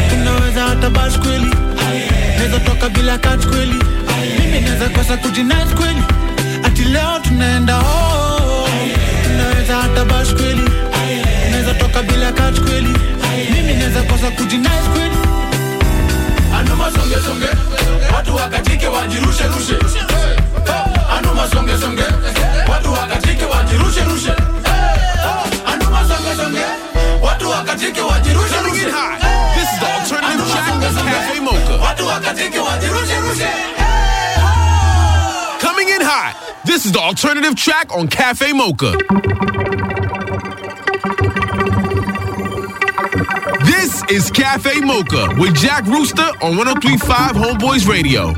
tunaweza 0.09 0.63
hata 0.63 0.89
bas 0.89 1.19
kweli. 1.19 1.51
Naweza 2.37 2.59
toka 2.59 2.89
bila 2.89 3.17
kat 3.17 3.45
kweli. 3.47 3.83
Mimi 4.39 4.59
naweza 4.61 4.89
kosa 4.89 5.17
kujinat 5.17 5.73
kweli. 5.75 6.03
Ati 6.63 6.83
leo 6.83 7.19
tunaenda 7.23 7.73
home. 7.75 8.93
Tunaweza 9.23 9.75
hata 9.77 10.05
bas 10.05 10.33
kweli. 10.33 10.69
Naweza 11.51 11.73
toka 11.73 12.03
bila 12.03 12.31
kat 12.31 12.59
kweli. 12.61 12.97
Mimi 13.53 13.73
naweza 13.73 14.03
kosa 14.03 14.31
kujinat 14.31 14.89
kweli. 14.93 15.15
Anuma 16.59 16.91
songe 16.91 17.15
songe. 17.27 17.47
Watu 18.15 18.35
wakatike 18.35 18.87
wajirushe 18.87 19.43
rushe. 19.43 19.75
Anuma 21.17 21.47
songe 21.49 21.77
songe. 21.77 22.03
Watu 22.71 22.93
wakatike 22.93 23.45
wajirushe 23.45 24.03
rushe. 24.03 24.29
ando 24.31 24.72
This 27.73 27.81
is 27.81 27.97
the 27.97 28.05
alternative 29.89 30.45
track 30.51 30.79
with 30.79 30.95
Cafe 30.95 31.39
Mocha. 31.39 31.77
watu 31.81 32.07
wakatike 32.07 32.59
wajirushe 32.59 33.19
rushe 33.19 33.47
Coming 35.59 35.89
in 35.89 36.01
hot. 36.01 36.35
This 36.65 36.85
is 36.85 36.91
the 36.91 36.99
alternative 36.99 37.55
track 37.55 37.91
on 37.97 38.07
Cafe 38.07 38.53
Mocha. 38.53 38.91
This 43.65 44.03
is 44.09 44.29
Cafe 44.31 44.79
Mocha 44.81 45.33
with 45.39 45.55
Jack 45.55 45.85
Rooster 45.87 46.29
on 46.41 46.55
1035 46.57 47.35
Homeboyz 47.35 47.87
Radio. 47.87 48.33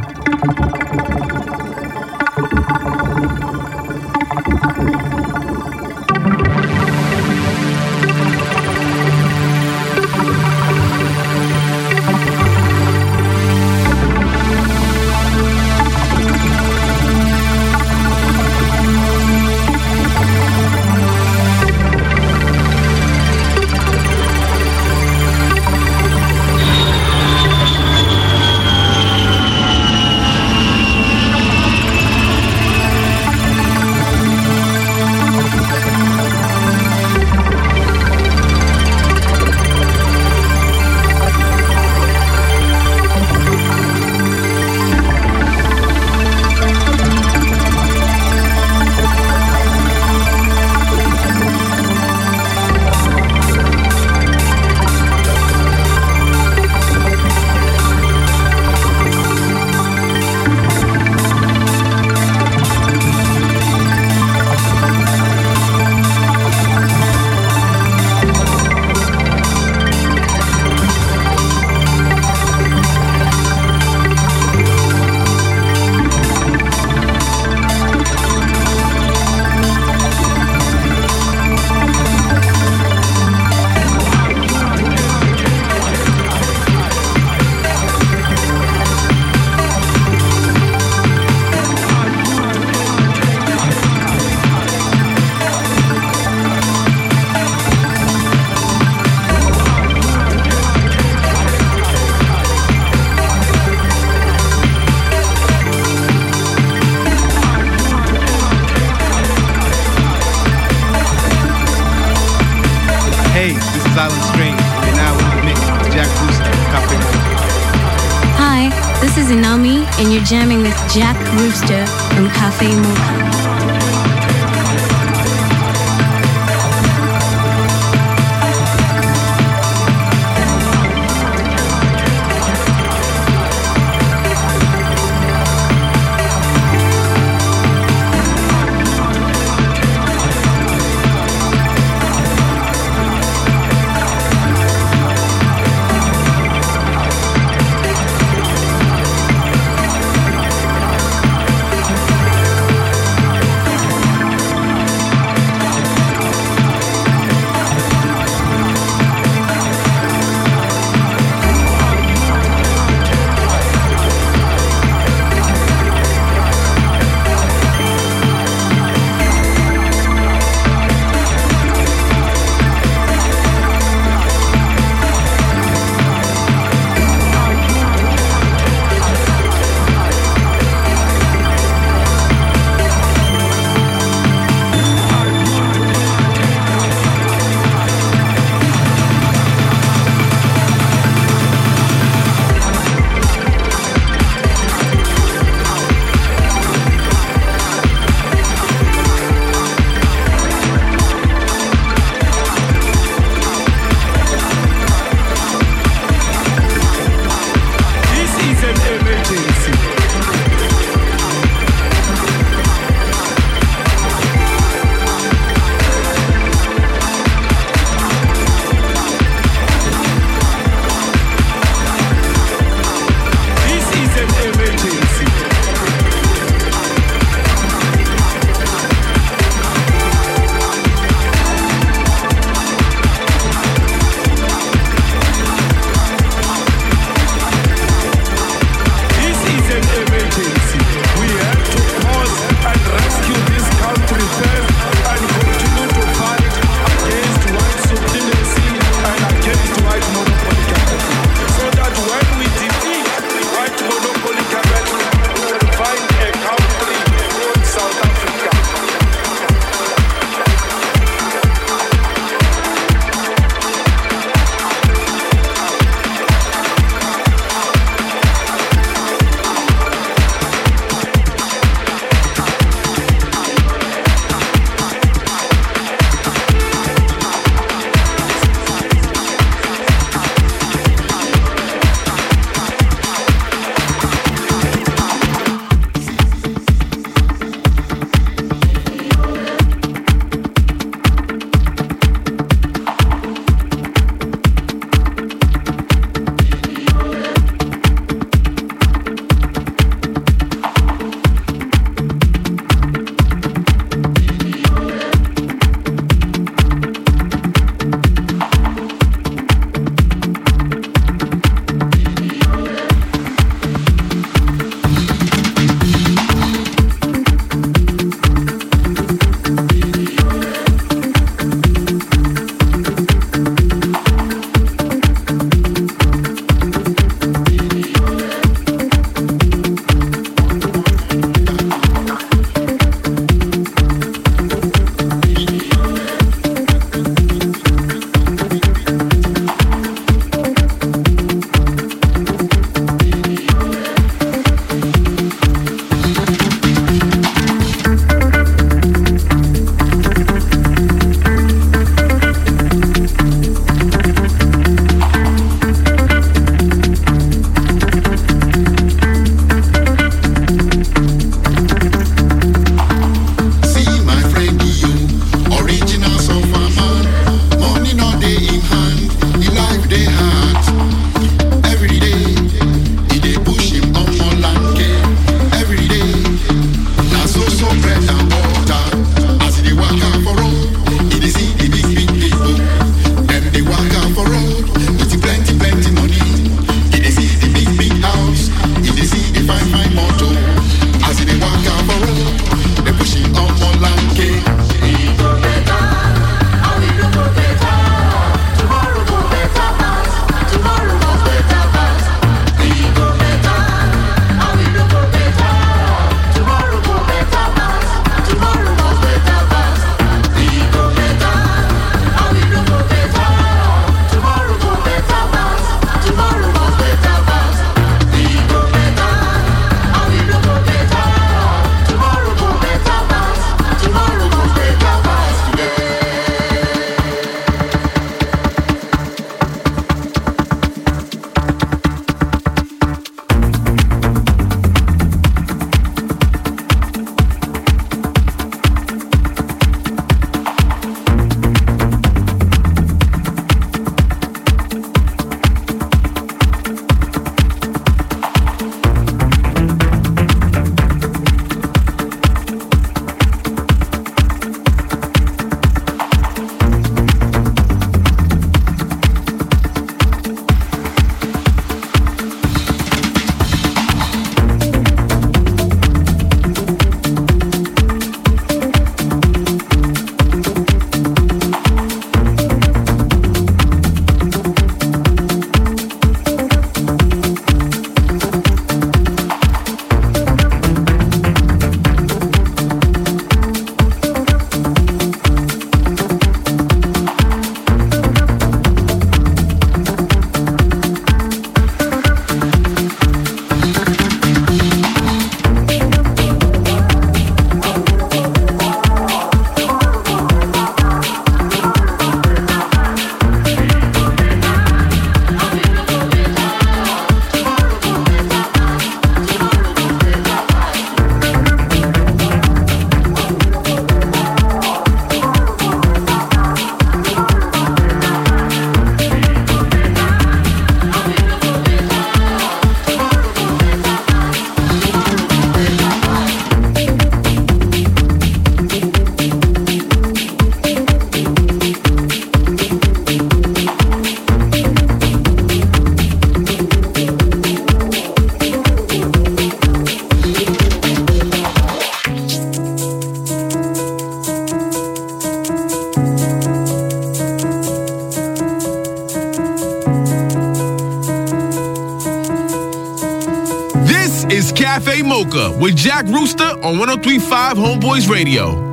Rooster 556.04 556.58
on 556.62 556.78
1035 556.78 557.58
Homeboyz 557.58 558.10
Radio. 558.10 558.65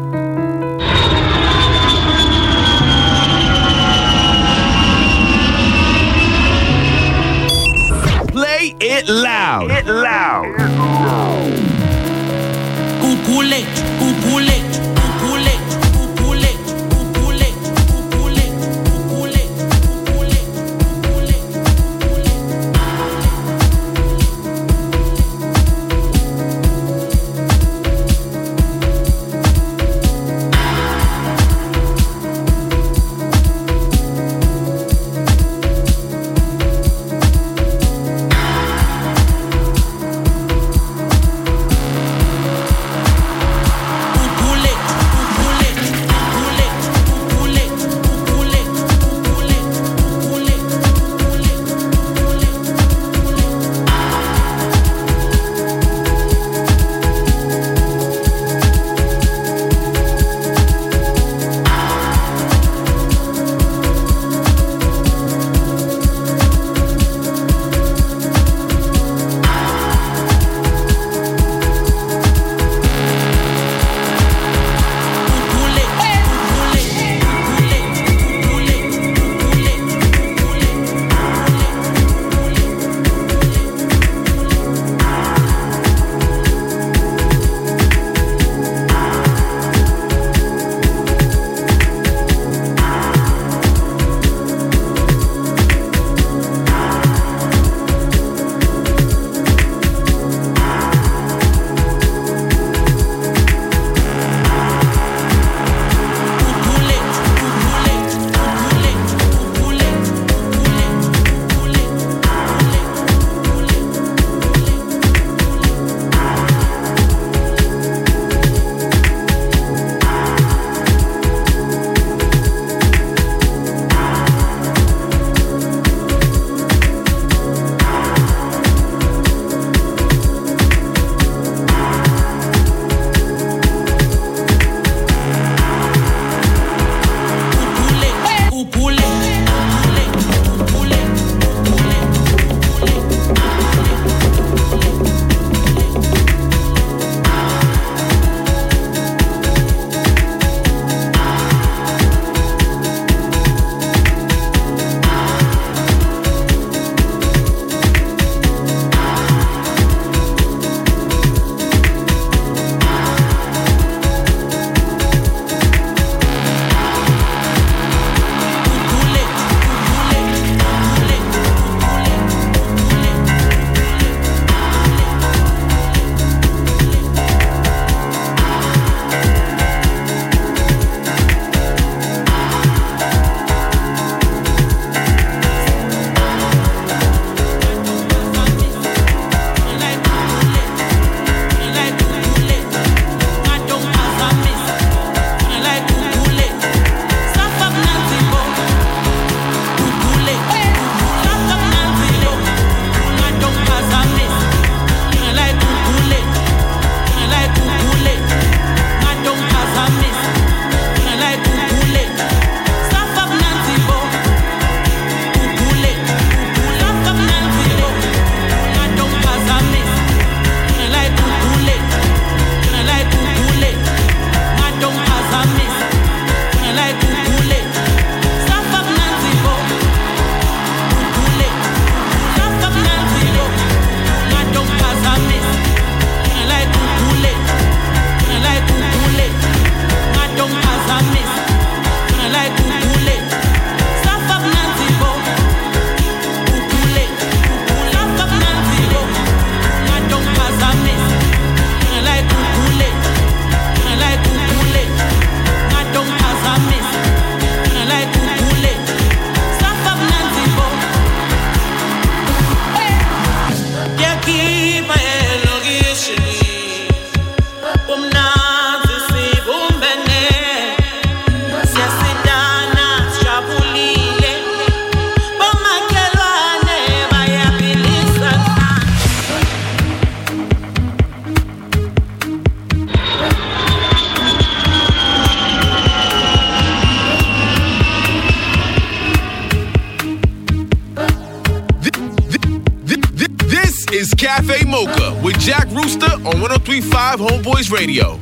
Homeboyz 297.20 297.70
Radio. 297.70 298.21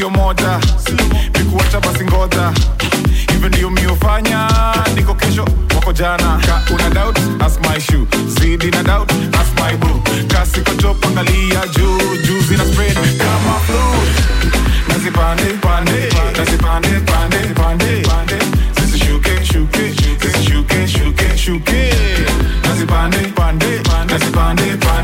Sio 0.00 0.10
moja. 0.10 0.58
Nikuacha 1.38 1.80
basi 1.80 2.04
ngoja. 2.04 2.52
Hivyo 3.32 3.48
ndio 3.48 3.70
miofanya 3.70 4.48
niko 4.94 5.14
kesho 5.14 5.44
wako 5.74 5.92
jana. 5.92 6.40
Ka 6.46 6.62
una 6.74 6.90
doubt 6.90 7.18
ask 7.40 7.60
my 7.60 7.80
shoe. 7.80 8.06
Zidi 8.28 8.70
na 8.70 8.82
doubt 8.82 9.12
ask 9.40 9.52
my 9.60 9.76
boo. 9.76 10.00
Kasiko 10.28 10.96
angalia 11.06 11.66
juu. 11.76 11.98
Juu 12.26 12.40
zina 12.48 12.64
spread 12.64 12.94
kama 13.18 13.60
flu. 13.66 13.78
Nazipande 14.88 15.44
pande 15.60 16.08
nazipande 16.38 16.88
pande 17.00 17.38
pande 17.54 18.02
pande 18.08 18.38
zisishuke 18.80 19.44
shuke 19.44 19.92
zisishuke 20.20 20.88
shuke 20.88 21.38
shuke 21.38 21.94
nazipande 22.68 23.18
pande 23.18 23.66
nazipande 24.08 24.76
pande 24.76 24.76
pande 24.76 24.99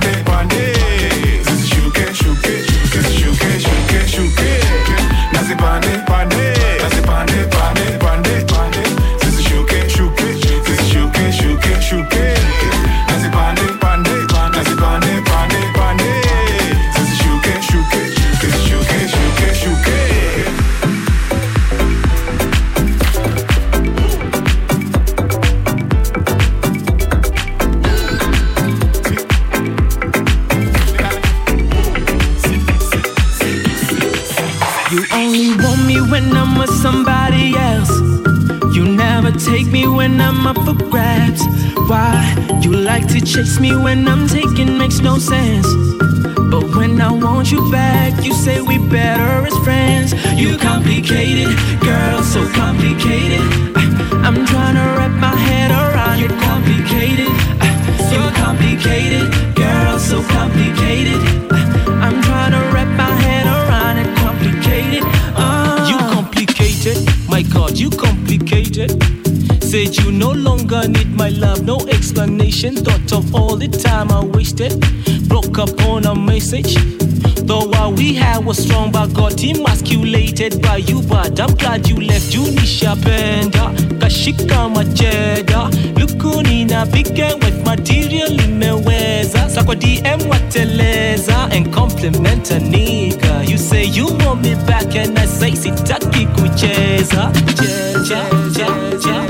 Though 76.47 77.67
what 77.67 77.95
we 77.99 78.15
had 78.15 78.45
was 78.45 78.59
strong, 78.59 78.93
but 78.93 79.13
got 79.15 79.43
emasculated 79.43 80.63
by 80.63 80.77
you. 80.77 81.03
But 81.03 81.41
I'm 81.41 81.57
glad 81.57 81.89
you 81.89 81.97
left. 81.97 82.31
Junisha 82.33 82.95
Penda, 83.03 83.73
Kashika 83.99 84.71
Macheda. 84.73 85.69
Lukuni 85.97 86.65
na 86.69 86.85
bigger 86.85 87.35
with 87.43 87.65
material 87.65 88.29
imeweza. 88.31 89.49
Sa 89.51 89.65
kwa 89.65 89.75
DM 89.75 90.29
wateleza 90.31 91.49
and 91.53 91.73
compliment 91.75 92.51
a 92.53 92.61
nigga. 92.61 93.49
You 93.49 93.59
say 93.59 93.85
you 93.85 94.07
want 94.07 94.43
me 94.43 94.55
back 94.67 94.95
and 94.95 95.19
I 95.19 95.27
say 95.27 95.51
sitaki 95.51 96.27
kucheza. 96.27 97.33
Cheza, 97.57 98.23
cheza, 98.53 98.97
cheza, 99.01 99.26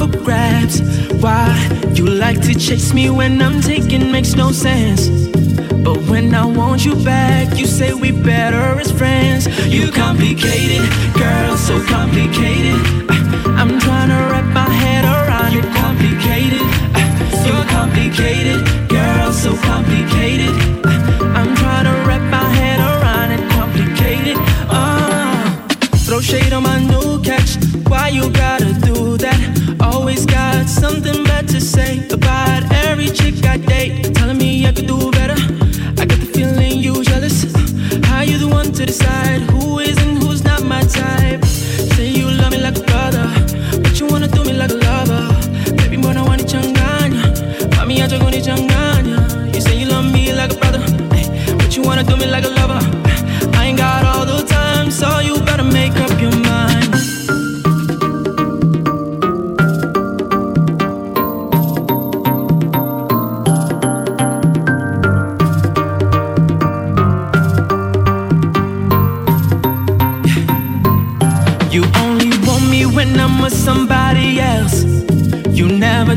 for 0.00 0.18
grabs. 0.24 0.80
Why? 1.22 1.52
You 1.92 2.06
like 2.06 2.40
to 2.42 2.54
chase 2.54 2.94
me 2.94 3.10
when 3.10 3.42
I'm 3.42 3.60
taking 3.60 4.10
makes 4.10 4.34
no 4.34 4.50
sense. 4.50 5.08
But 5.84 5.98
when 6.10 6.34
I 6.34 6.44
want 6.46 6.84
you 6.86 6.94
back, 7.04 7.58
you 7.58 7.66
say 7.66 7.92
we 7.92 8.10
better 8.10 8.80
as 8.80 8.90
friends. 8.90 9.42
You 9.66 9.92
complicated, 9.92 10.82
girl, 11.12 11.56
so 11.56 11.74
complicated. 11.84 12.78
Uh, 13.10 13.60
I'm 13.60 13.78
trying 13.84 14.10
to 14.14 14.20
wrap 14.30 14.46
my 14.62 14.70
head 14.82 15.04
around 15.04 15.52
you. 15.52 15.62
Complicated, 15.84 16.64
uh, 16.98 17.46
you're 17.46 17.66
complicated, 17.78 18.58
girl, 18.88 19.32
so 19.32 19.50
complicated. 19.70 20.52
Uh, 20.84 21.38
I'm 21.38 21.54
trying 21.56 21.86
to 21.90 21.94
wrap 22.06 22.24
my 22.38 22.46
head 22.58 22.78
around 22.90 23.30
it. 23.36 23.42
Complicated, 23.58 24.36
uh. 24.70 25.66
Throw 26.06 26.20
shade 26.20 26.52
on 26.52 26.62
my 26.62 26.78
new 26.80 27.20
catch. 27.22 27.50
Why 27.86 28.08
you 28.08 28.30
gotta 28.30 28.59
something 30.70 31.24
bad 31.24 31.48
to 31.48 31.60
say 31.60 32.06
about 32.10 32.62
every 32.86 33.08
chick 33.08 33.44
I 33.44 33.56
date. 33.56 34.14
Telling 34.14 34.38
me 34.38 34.66
I 34.66 34.72
could 34.72 34.86
do 34.86 35.10
better. 35.10 35.34
I 36.00 36.04
get 36.06 36.20
the 36.20 36.30
feeling 36.32 36.78
you 36.78 37.02
jealous. 37.02 37.42
How 38.06 38.20
you 38.22 38.38
the 38.38 38.46
one 38.48 38.72
to 38.72 38.86
decide 38.86 39.40
who 39.50 39.80
is 39.80 39.98
and 39.98 40.22
who's 40.22 40.44
not 40.44 40.62
my 40.62 40.82
type? 40.82 41.44
Say 41.44 42.08
you 42.08 42.30
love 42.30 42.52
me 42.52 42.58
like 42.58 42.78
a 42.78 42.82
brother, 42.82 43.26
but 43.82 43.98
you 43.98 44.06
wanna 44.06 44.28
do 44.28 44.44
me 44.44 44.52
like 44.52 44.70
a 44.70 44.74
lover. 44.74 45.22
Baby, 45.76 45.96
mbona 45.96 46.22
wanichanganya? 46.22 47.24
Mami, 47.76 48.00
acha 48.02 48.18
kunichanganya. 48.18 49.18
You 49.54 49.60
say 49.60 49.76
you 49.80 49.88
love 49.88 50.04
me 50.12 50.32
like 50.32 50.52
a 50.52 50.56
brother, 50.56 50.82
eh, 51.16 51.26
but 51.58 51.76
you 51.76 51.82
wanna 51.82 52.04
do 52.04 52.16
me 52.16 52.26
like 52.26 52.44
a 52.44 52.49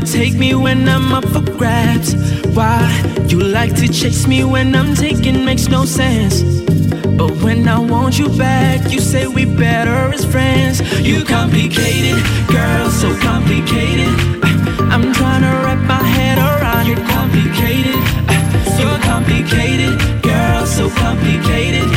take 0.04 0.34
me 0.34 0.54
when 0.54 0.88
I'm 0.88 1.12
up 1.12 1.24
for 1.24 1.40
grabs. 1.40 2.14
why 2.54 2.80
you 3.28 3.40
like 3.40 3.74
to 3.76 3.88
chase 3.88 4.26
me 4.26 4.44
when 4.44 4.74
I'm 4.74 4.94
taking 4.94 5.44
makes 5.44 5.68
no 5.68 5.84
sense. 5.84 6.42
But 7.16 7.30
when 7.42 7.66
I 7.68 7.78
want 7.78 8.18
you 8.18 8.28
back, 8.36 8.92
you 8.92 9.00
say 9.00 9.26
we 9.26 9.44
better 9.44 10.12
as 10.12 10.24
friends. 10.24 10.80
You 11.00 11.24
complicated, 11.24 12.22
girl, 12.48 12.90
so 12.90 13.16
complicated. 13.20 14.12
I'm 14.92 15.12
trying 15.14 15.42
to 15.42 15.52
wrap 15.64 15.80
my 15.86 16.02
head 16.02 16.38
around 16.38 16.88
it. 16.88 16.98
Complicated, 17.08 17.98
so 18.76 18.86
complicated, 19.08 20.22
girl, 20.22 20.66
so 20.66 20.90
complicated. 20.90 21.88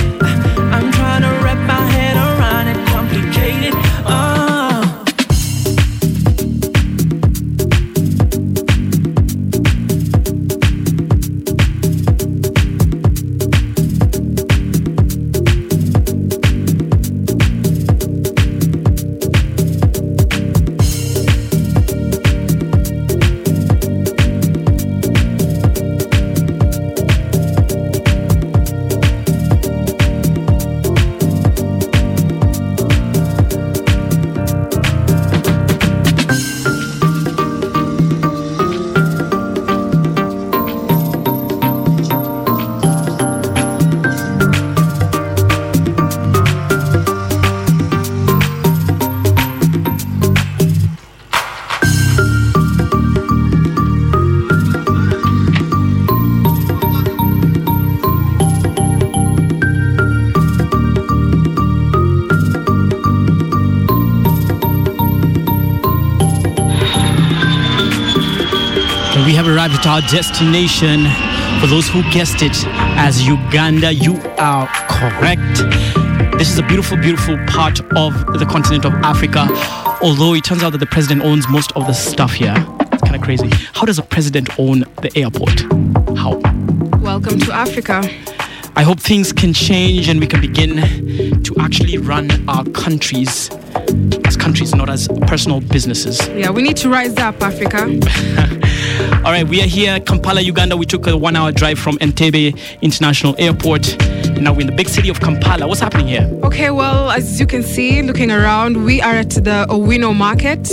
Our 69.98 70.10
destination. 70.10 71.06
For 71.60 71.66
those 71.66 71.90
who 71.90 72.04
guessed 72.12 72.44
it 72.44 72.56
as 73.00 73.26
Uganda, 73.26 73.92
you 73.92 74.22
are 74.38 74.68
correct. 74.88 75.58
This 76.38 76.52
is 76.52 76.60
a 76.60 76.64
beautiful, 76.68 76.98
beautiful 76.98 77.36
part 77.48 77.80
of 77.96 78.14
the 78.38 78.46
continent 78.48 78.86
of 78.86 78.94
Africa. 78.94 79.48
Although 80.04 80.36
it 80.36 80.44
turns 80.44 80.62
out 80.62 80.74
that 80.74 80.78
the 80.78 80.86
president 80.86 81.24
owns 81.24 81.50
most 81.50 81.72
of 81.72 81.88
the 81.88 81.94
stuff 81.94 82.34
here. 82.34 82.54
It's 82.92 83.02
kind 83.02 83.16
of 83.16 83.24
crazy. 83.24 83.50
How 83.74 83.86
does 83.86 83.98
a 83.98 84.04
president 84.04 84.60
own 84.60 84.82
the 85.02 85.12
airport? 85.16 85.62
How? 86.16 86.38
Welcome 87.00 87.40
to 87.40 87.52
Africa. 87.52 88.08
I 88.76 88.84
hope 88.84 89.00
things 89.00 89.34
can 89.34 89.52
change 89.52 90.10
and 90.10 90.20
we 90.20 90.28
can 90.28 90.42
begin 90.42 91.42
to 91.42 91.56
actually 91.60 91.98
run 91.98 92.48
our 92.48 92.66
countries 92.66 93.50
as 94.26 94.38
countries, 94.38 94.76
not 94.76 94.92
as 94.92 95.08
personal 95.26 95.60
businesses. 95.60 96.28
Yeah, 96.28 96.52
we 96.52 96.62
need 96.62 96.78
to 96.78 96.90
rise 96.90 97.18
up, 97.18 97.42
Africa. 97.42 97.88
All 99.28 99.34
right, 99.34 99.46
we 99.46 99.62
are 99.62 99.66
here, 99.66 100.00
Kampala, 100.00 100.40
Uganda. 100.40 100.78
We 100.78 100.86
took 100.86 101.06
a 101.06 101.18
one 101.18 101.36
hour 101.36 101.52
drive 101.52 101.78
from 101.78 101.98
Entebbe 101.98 102.58
International 102.82 103.36
Airport. 103.38 103.98
Now 104.40 104.54
we're 104.54 104.62
in 104.62 104.68
the 104.68 104.74
big 104.74 104.88
city 104.88 105.10
of 105.10 105.20
Kampala. 105.20 105.68
What's 105.68 105.82
happening 105.82 106.08
here? 106.08 106.32
Okay, 106.44 106.70
well, 106.70 107.12
as 107.12 107.38
you 107.38 107.46
can 107.46 107.62
see, 107.62 108.02
looking 108.02 108.32
around, 108.32 108.86
we 108.86 109.02
are 109.02 109.16
at 109.16 109.32
the 109.32 109.66
Owino 109.70 110.16
market 110.16 110.72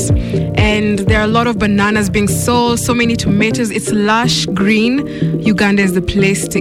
and 0.56 1.00
there 1.00 1.18
are 1.18 1.24
a 1.24 1.26
lot 1.26 1.48
of 1.48 1.58
bananas 1.58 2.08
being 2.08 2.28
sold, 2.28 2.78
so 2.78 2.94
many 2.94 3.16
tomatoes. 3.16 3.72
It's 3.72 3.90
lush 3.90 4.46
green. 4.46 5.04
Uganda 5.40 5.82
is 5.82 5.94
the 5.94 6.02
place 6.02 6.46
to 6.46 6.60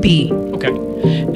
be. 0.00 0.32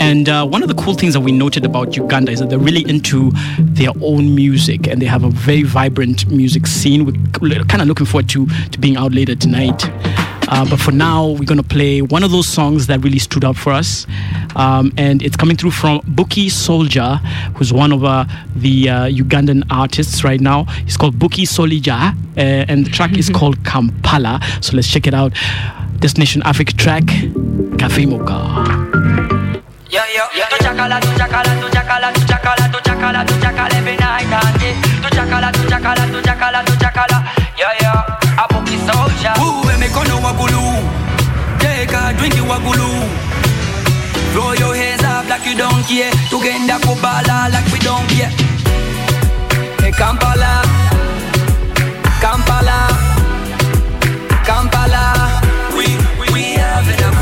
And 0.00 0.28
uh, 0.28 0.46
one 0.46 0.62
of 0.62 0.68
the 0.68 0.74
cool 0.74 0.94
things 0.94 1.14
that 1.14 1.20
we 1.20 1.32
noted 1.32 1.64
about 1.64 1.96
Uganda 1.96 2.32
is 2.32 2.40
that 2.40 2.50
they're 2.50 2.58
really 2.58 2.88
into 2.88 3.30
their 3.58 3.90
own 4.00 4.34
music 4.34 4.86
and 4.86 5.02
they 5.02 5.06
have 5.06 5.24
a 5.24 5.30
very 5.30 5.62
vibrant 5.62 6.28
music 6.30 6.66
scene. 6.66 7.04
We're 7.04 7.64
kind 7.64 7.82
of 7.82 7.88
looking 7.88 8.06
forward 8.06 8.28
to, 8.30 8.46
to 8.46 8.78
being 8.78 8.96
out 8.96 9.12
later 9.12 9.34
tonight. 9.34 9.90
Uh, 10.50 10.68
but 10.68 10.80
for 10.80 10.92
now, 10.92 11.26
we're 11.26 11.44
going 11.44 11.60
to 11.60 11.68
play 11.68 12.00
one 12.00 12.24
of 12.24 12.30
those 12.30 12.48
songs 12.48 12.86
that 12.86 13.04
really 13.04 13.18
stood 13.18 13.44
out 13.44 13.56
for 13.56 13.72
us. 13.72 14.06
Um, 14.56 14.92
and 14.96 15.22
it's 15.22 15.36
coming 15.36 15.56
through 15.56 15.72
from 15.72 16.00
Buki 16.00 16.50
Soldier, 16.50 17.16
who's 17.54 17.72
one 17.72 17.92
of 17.92 18.02
uh, 18.02 18.24
the 18.56 18.88
uh, 18.88 19.08
Ugandan 19.08 19.64
artists 19.70 20.24
right 20.24 20.40
now. 20.40 20.64
He's 20.64 20.96
called 20.96 21.16
Buki 21.18 21.46
Soldier, 21.46 21.92
uh, 21.92 22.14
and 22.36 22.86
the 22.86 22.90
track 22.90 23.16
is 23.18 23.28
called 23.34 23.62
Kampala. 23.64 24.40
So 24.62 24.74
let's 24.74 24.88
check 24.88 25.06
it 25.06 25.14
out. 25.14 25.34
Destination 25.98 26.42
Africa 26.44 26.72
track, 26.72 27.06
Cafe 27.78 28.06
Mocha. 28.06 28.87
Chakala, 30.78 31.00
tu 31.00 31.08
chakala, 31.18 31.60
tu 31.60 31.68
chakala, 31.74 32.12
tu 32.12 32.20
chakala, 32.22 32.64
tu 32.70 32.78
chakala, 32.86 33.24
tu 33.26 33.34
chakala 33.42 33.74
every 33.74 33.96
night 33.96 34.30
and 34.30 34.60
day. 34.60 34.74
Tu 35.02 35.08
chakala, 35.16 35.50
tu 35.52 35.62
chakala, 35.66 36.06
tu 36.06 36.20
chakala, 36.22 36.64
tu 36.64 36.72
chakala. 36.78 37.18
Yeah, 37.58 37.74
yeah. 37.80 38.38
A 38.38 38.46
Buki 38.46 38.78
soldier. 38.86 39.34
Uwe 39.42 39.76
mikono 39.78 40.20
wagulu 40.22 40.62
Take 41.58 41.92
a 41.92 42.14
drink 42.16 42.34
wagulu 42.34 42.88
Throw 44.32 44.52
your 44.52 44.74
hands 44.76 45.02
up 45.02 45.28
like 45.28 45.44
you 45.44 45.56
don't 45.56 45.82
care 45.84 46.12
Tugenda 46.30 46.78
kubala 46.78 47.50
like 47.50 47.66
we 47.72 47.80
don't 47.80 48.06
care 48.08 48.30
Hey 49.82 49.90
Kampala 49.90 50.62
Kampala 52.22 52.86
Kampala 54.46 55.42
We, 55.76 55.86
we, 56.20 56.26
we 56.32 56.42
having 56.54 57.02
a 57.02 57.17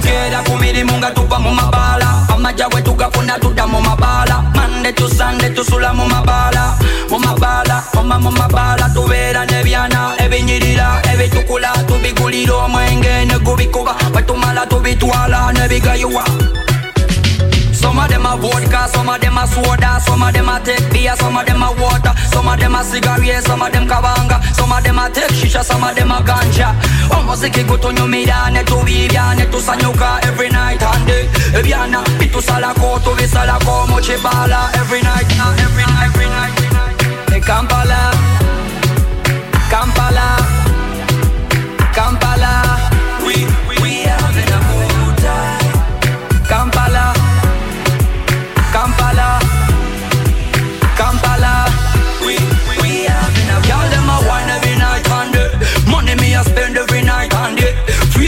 Together 0.00 0.42
kumirimu 0.48 0.96
nga 0.98 1.10
tuva 1.10 1.38
mu 1.38 1.50
mabala 1.52 2.24
amajja 2.32 2.68
bwe 2.68 2.80
tugafuna 2.82 3.38
tudda 3.38 3.66
mu 3.66 3.80
mabala 3.80 4.42
mande 4.56 4.92
tusande 4.92 5.50
tusula 5.50 5.92
mu 5.92 6.06
mabala 6.08 6.72
mu 7.10 7.18
mabala 7.18 7.84
oma 7.98 8.16
mu 8.18 8.30
mabala 8.32 8.88
tubeera 8.94 9.44
n'ebyana 9.44 10.16
ebinyirira 10.24 11.02
ebitukula 11.12 11.70
tubigulira 11.88 12.54
omwenge 12.64 13.24
ne 13.28 13.36
gubikuba 13.44 13.92
bwe 14.12 14.22
tumala 14.22 14.64
tubitwala 14.66 15.52
n'ebigayiwa 15.52 16.24
Are 18.30 18.38
vodka, 18.38 18.86
some 18.86 19.08
of 19.08 19.20
them 19.20 19.36
are 19.36 19.46
soda, 19.48 19.98
some 20.06 20.22
of 20.22 20.32
them 20.32 20.48
are 20.48 20.60
take 20.60 20.88
beer, 20.92 21.16
some 21.16 21.36
of 21.36 21.44
them 21.44 21.64
are 21.64 21.74
water, 21.74 22.14
some 22.30 22.46
of 22.46 22.60
them 22.60 22.76
are 22.76 22.84
cigarettes, 22.84 23.46
some 23.46 23.60
of 23.60 23.72
them 23.72 23.88
kabanga, 23.88 24.38
some 24.54 24.70
of 24.70 24.84
them 24.84 25.00
are 25.00 25.10
take 25.10 25.32
shisha, 25.34 25.64
some 25.64 25.82
of 25.82 25.96
them 25.96 26.12
are 26.12 26.22
ganja. 26.22 26.70
Omuziki 27.10 27.64
gutunyumira 27.64 28.52
ne 28.52 28.62
tubibya 28.62 29.34
ne 29.36 29.46
tusanyuka 29.46 30.22
every 30.22 30.48
night 30.48 30.80
and 30.80 31.06
day. 31.08 31.26
Ebyana 31.58 32.04
bitusalako 32.20 33.00
tubisalako 33.02 33.88
mu 33.88 33.96
kibala 33.98 34.70
every 34.78 35.02
night, 35.02 35.26
uh, 35.34 35.64
every 35.66 35.82
night, 35.82 36.06
every 36.06 36.26
night. 36.26 36.52
every 36.54 36.70
night. 36.70 37.30
Hey, 37.30 37.40
Kampala, 37.40 38.12
Kampala, 39.70 40.36
Kampala. 41.92 42.89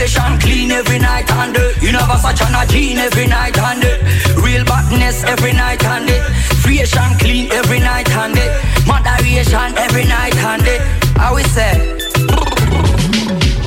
And 0.02 0.40
clean 0.42 0.72
every 0.72 0.98
night 0.98 1.30
and 1.30 1.54
day. 1.54 1.74
You 1.80 1.92
know 1.92 2.00
Versace 2.00 2.42
and 2.42 2.56
a 2.58 3.02
every 3.06 3.28
night 3.28 3.56
and 3.56 3.80
day. 3.80 4.02
Real 4.34 4.64
badness 4.64 5.22
every 5.22 5.52
night 5.52 5.84
and 5.84 6.08
day. 6.08 6.20
Fresh 6.60 6.96
and 6.96 7.20
clean 7.20 7.52
every 7.52 7.78
night 7.78 8.10
and 8.10 8.34
day. 8.34 8.50
Moderation 8.84 9.78
every 9.78 10.04
night 10.04 10.34
and 10.34 10.64
day. 10.64 10.78
How 11.14 11.36
we 11.36 11.44
say? 11.54 11.78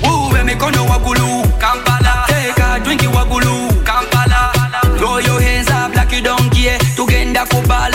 Ooh, 0.03 0.27
when 0.33 0.45
me 0.45 0.55
kono 0.55 0.85
wagulu, 0.91 1.47
Kampala. 1.57 2.25
Take 2.27 2.59
a 2.59 2.83
drink 2.83 3.03
wagulu, 3.03 3.85
Kampala. 3.85 4.51
Throw 4.97 5.19
your 5.19 5.39
hands 5.39 5.69
up 5.69 5.95
like 5.95 6.11
you 6.11 6.21
don't 6.21 6.51
care. 6.51 6.77
Tugenda 6.97 7.45
kubala 7.47 7.94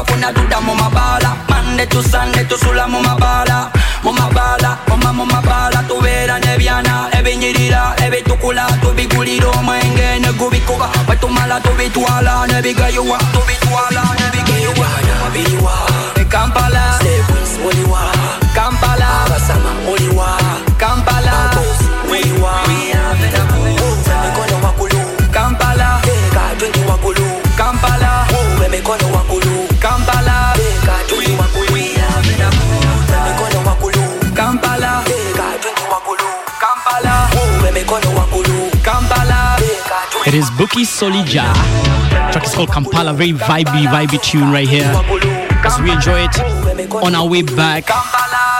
Nunca 0.00 0.12
fue 0.12 0.32
duda, 0.32 0.60
mamá 0.60 0.88
bala. 0.88 1.36
Mande 1.48 1.86
tu 1.86 2.02
sangre, 2.02 2.44
tu 2.44 2.56
sola, 2.56 2.86
mamá 2.86 3.14
bala. 3.16 3.70
Mamá 4.02 4.28
bala, 4.32 4.78
mamá, 4.88 5.12
mamá 5.12 5.40
bala. 5.42 5.84
Tu 5.86 6.00
vera 6.00 6.38
neviana, 6.38 7.10
ebe 7.12 7.36
nyirira, 7.36 7.94
ebe 7.98 8.22
tukula, 8.22 8.66
tu 8.80 8.92
bi 8.94 9.06
guliro, 9.06 9.52
maenge, 9.62 10.20
ne 10.20 10.32
gubi 10.38 10.60
kuba. 10.60 10.88
Ba 11.06 11.16
tu 11.16 11.28
mala, 11.28 11.60
tu 11.60 11.70
bi 11.76 11.90
tuala, 11.90 12.46
ne 12.46 12.62
bi 12.62 12.72
gayuwa, 12.72 13.18
tu 13.32 13.40
bi 13.46 13.54
tuala, 13.60 14.02
ne 14.18 14.30
bi 14.32 14.42
gayuwa, 14.50 14.88
ne 15.04 15.30
bi. 15.34 16.24
Kampala. 16.30 16.99
It 40.30 40.36
is 40.36 40.48
Buki 40.50 40.86
Solija. 40.86 41.42
Track 42.30 42.46
is 42.46 42.54
called 42.54 42.70
Kampala. 42.70 43.12
Very 43.12 43.32
vibey, 43.32 43.86
vibey 43.86 44.22
tune 44.22 44.52
right 44.52 44.68
here. 44.68 44.86
As 45.66 45.80
we 45.80 45.90
enjoy 45.90 46.20
it 46.22 46.94
on 47.02 47.16
our 47.16 47.28
way 47.28 47.42
back 47.42 47.86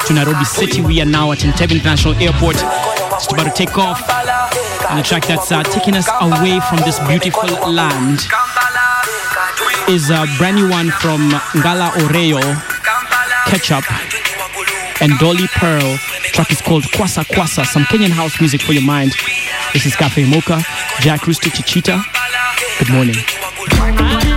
to 0.06 0.12
Nairobi 0.12 0.44
City, 0.44 0.82
we 0.82 1.00
are 1.00 1.04
now 1.06 1.30
at 1.30 1.38
Entebbe 1.38 1.70
International 1.70 2.14
Airport. 2.14 2.56
Just 2.56 3.30
about 3.30 3.44
to 3.44 3.52
take 3.52 3.78
off. 3.78 4.02
And 4.90 4.98
the 4.98 5.04
track 5.04 5.28
that's 5.28 5.52
uh, 5.52 5.62
taking 5.62 5.94
us 5.94 6.08
away 6.20 6.58
from 6.68 6.78
this 6.78 6.98
beautiful 7.06 7.48
land 7.70 8.18
is 9.88 10.10
a 10.10 10.26
brand 10.38 10.56
new 10.56 10.68
one 10.68 10.90
from 10.90 11.30
Ngala 11.54 11.90
Oreo, 12.02 12.42
Ketchup, 13.46 13.84
and 15.00 15.18
Dolly 15.18 15.46
Pearl. 15.48 15.96
track 16.32 16.50
is 16.50 16.60
called 16.60 16.84
Kwasa 16.84 17.24
Kwasa, 17.24 17.64
some 17.64 17.84
Kenyan 17.84 18.10
house 18.10 18.40
music 18.40 18.62
for 18.62 18.72
your 18.72 18.82
mind. 18.82 19.12
This 19.72 19.86
is 19.86 19.96
Cafe 19.96 20.24
Mocha, 20.24 20.60
Jack 21.00 21.26
Rooster 21.26 21.50
Chichita. 21.50 22.02
Good 22.78 22.90
morning. 22.90 24.29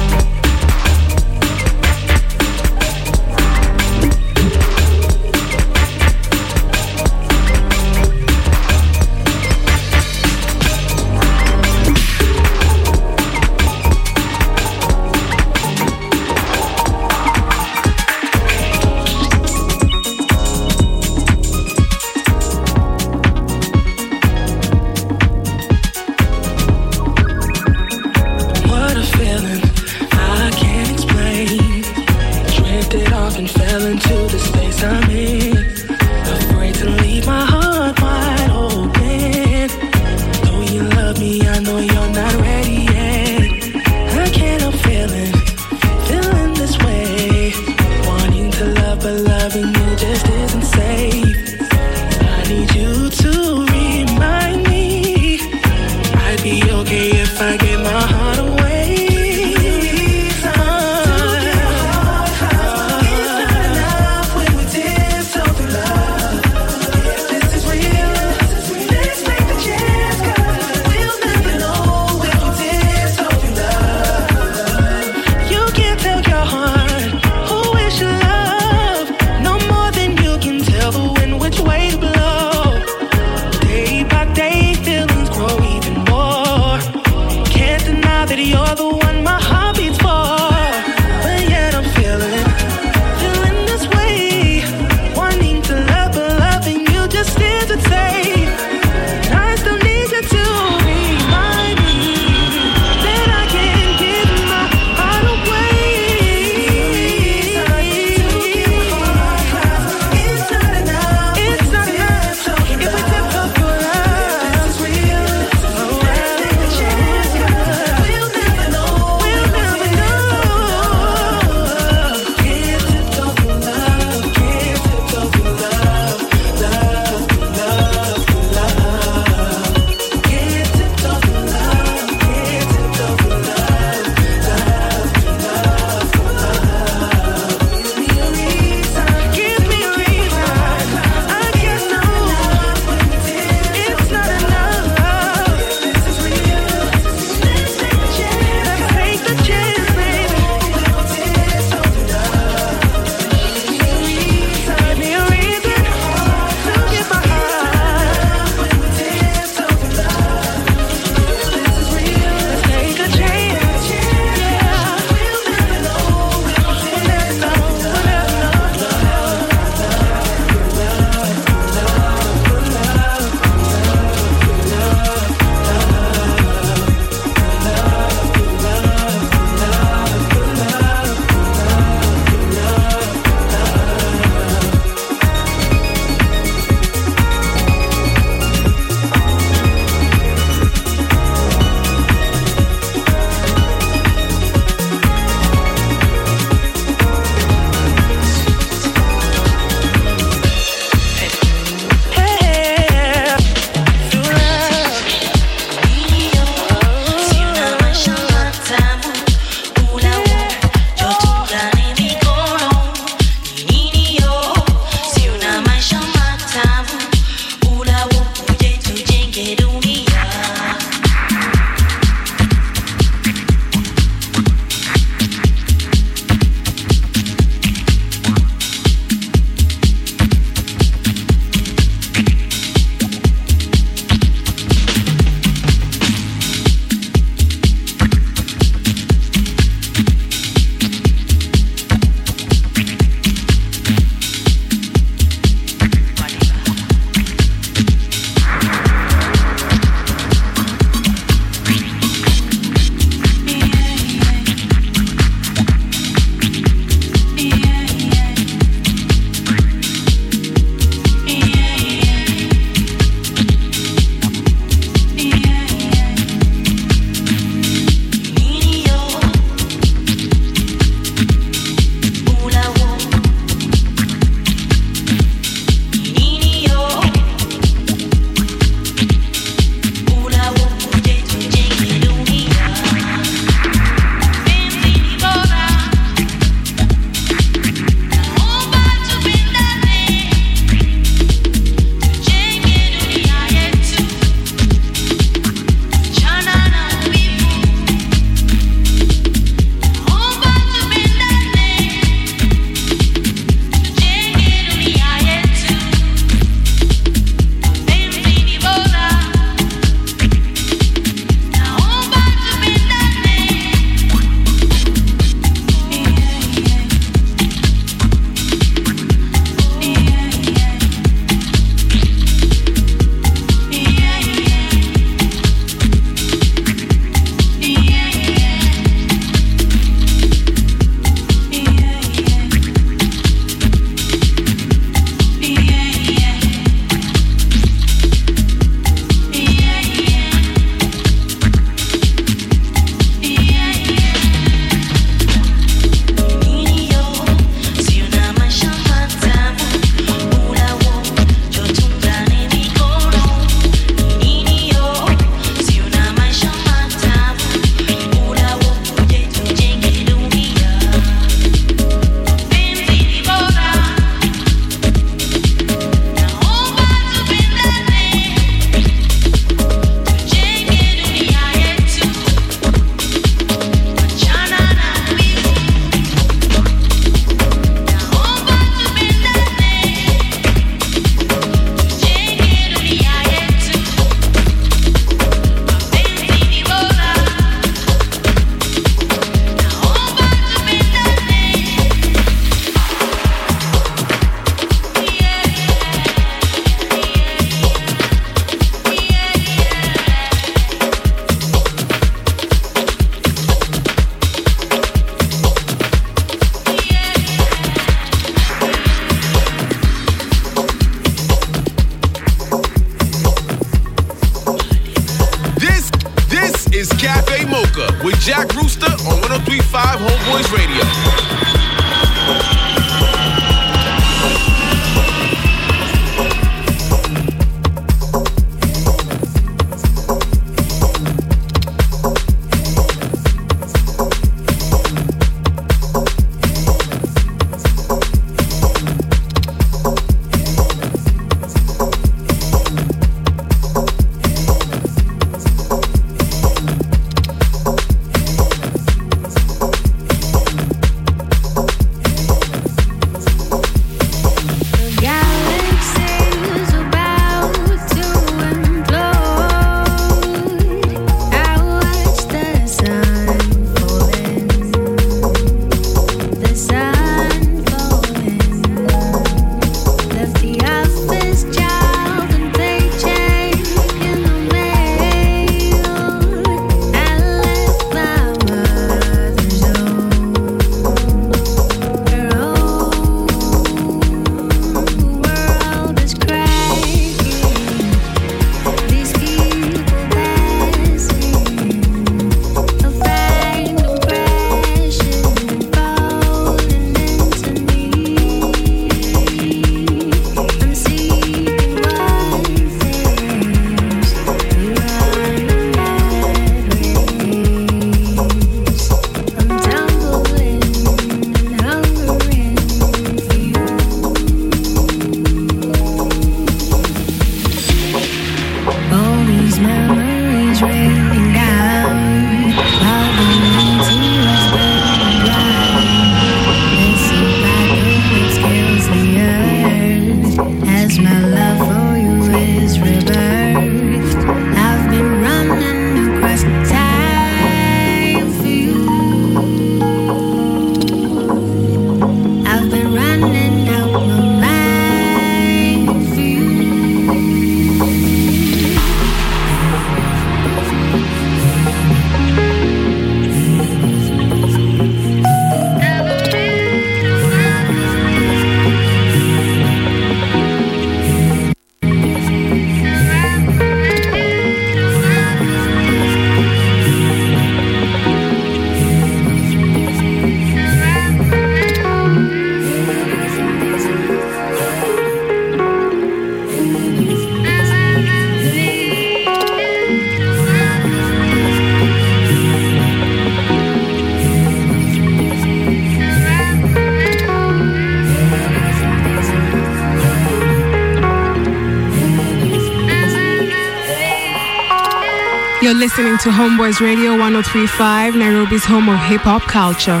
Listening 595.78 596.18
to 596.18 596.30
Homeboyz 596.30 596.80
Radio 596.80 597.16
1035, 597.16 598.16
Nairobi's 598.16 598.64
home 598.64 598.88
of 598.88 598.98
hip 598.98 599.20
hop 599.20 599.42
culture. 599.42 600.00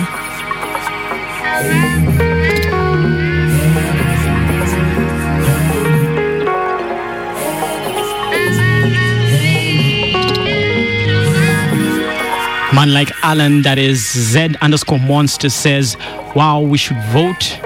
Man 12.74 12.92
like 12.92 13.12
Alan, 13.22 13.62
that 13.62 13.78
is 13.78 14.12
Z 14.12 14.56
underscore 14.60 14.98
monster, 14.98 15.48
says, 15.48 15.96
Wow, 16.34 16.60
we 16.60 16.76
should 16.76 17.00
vote 17.12 17.56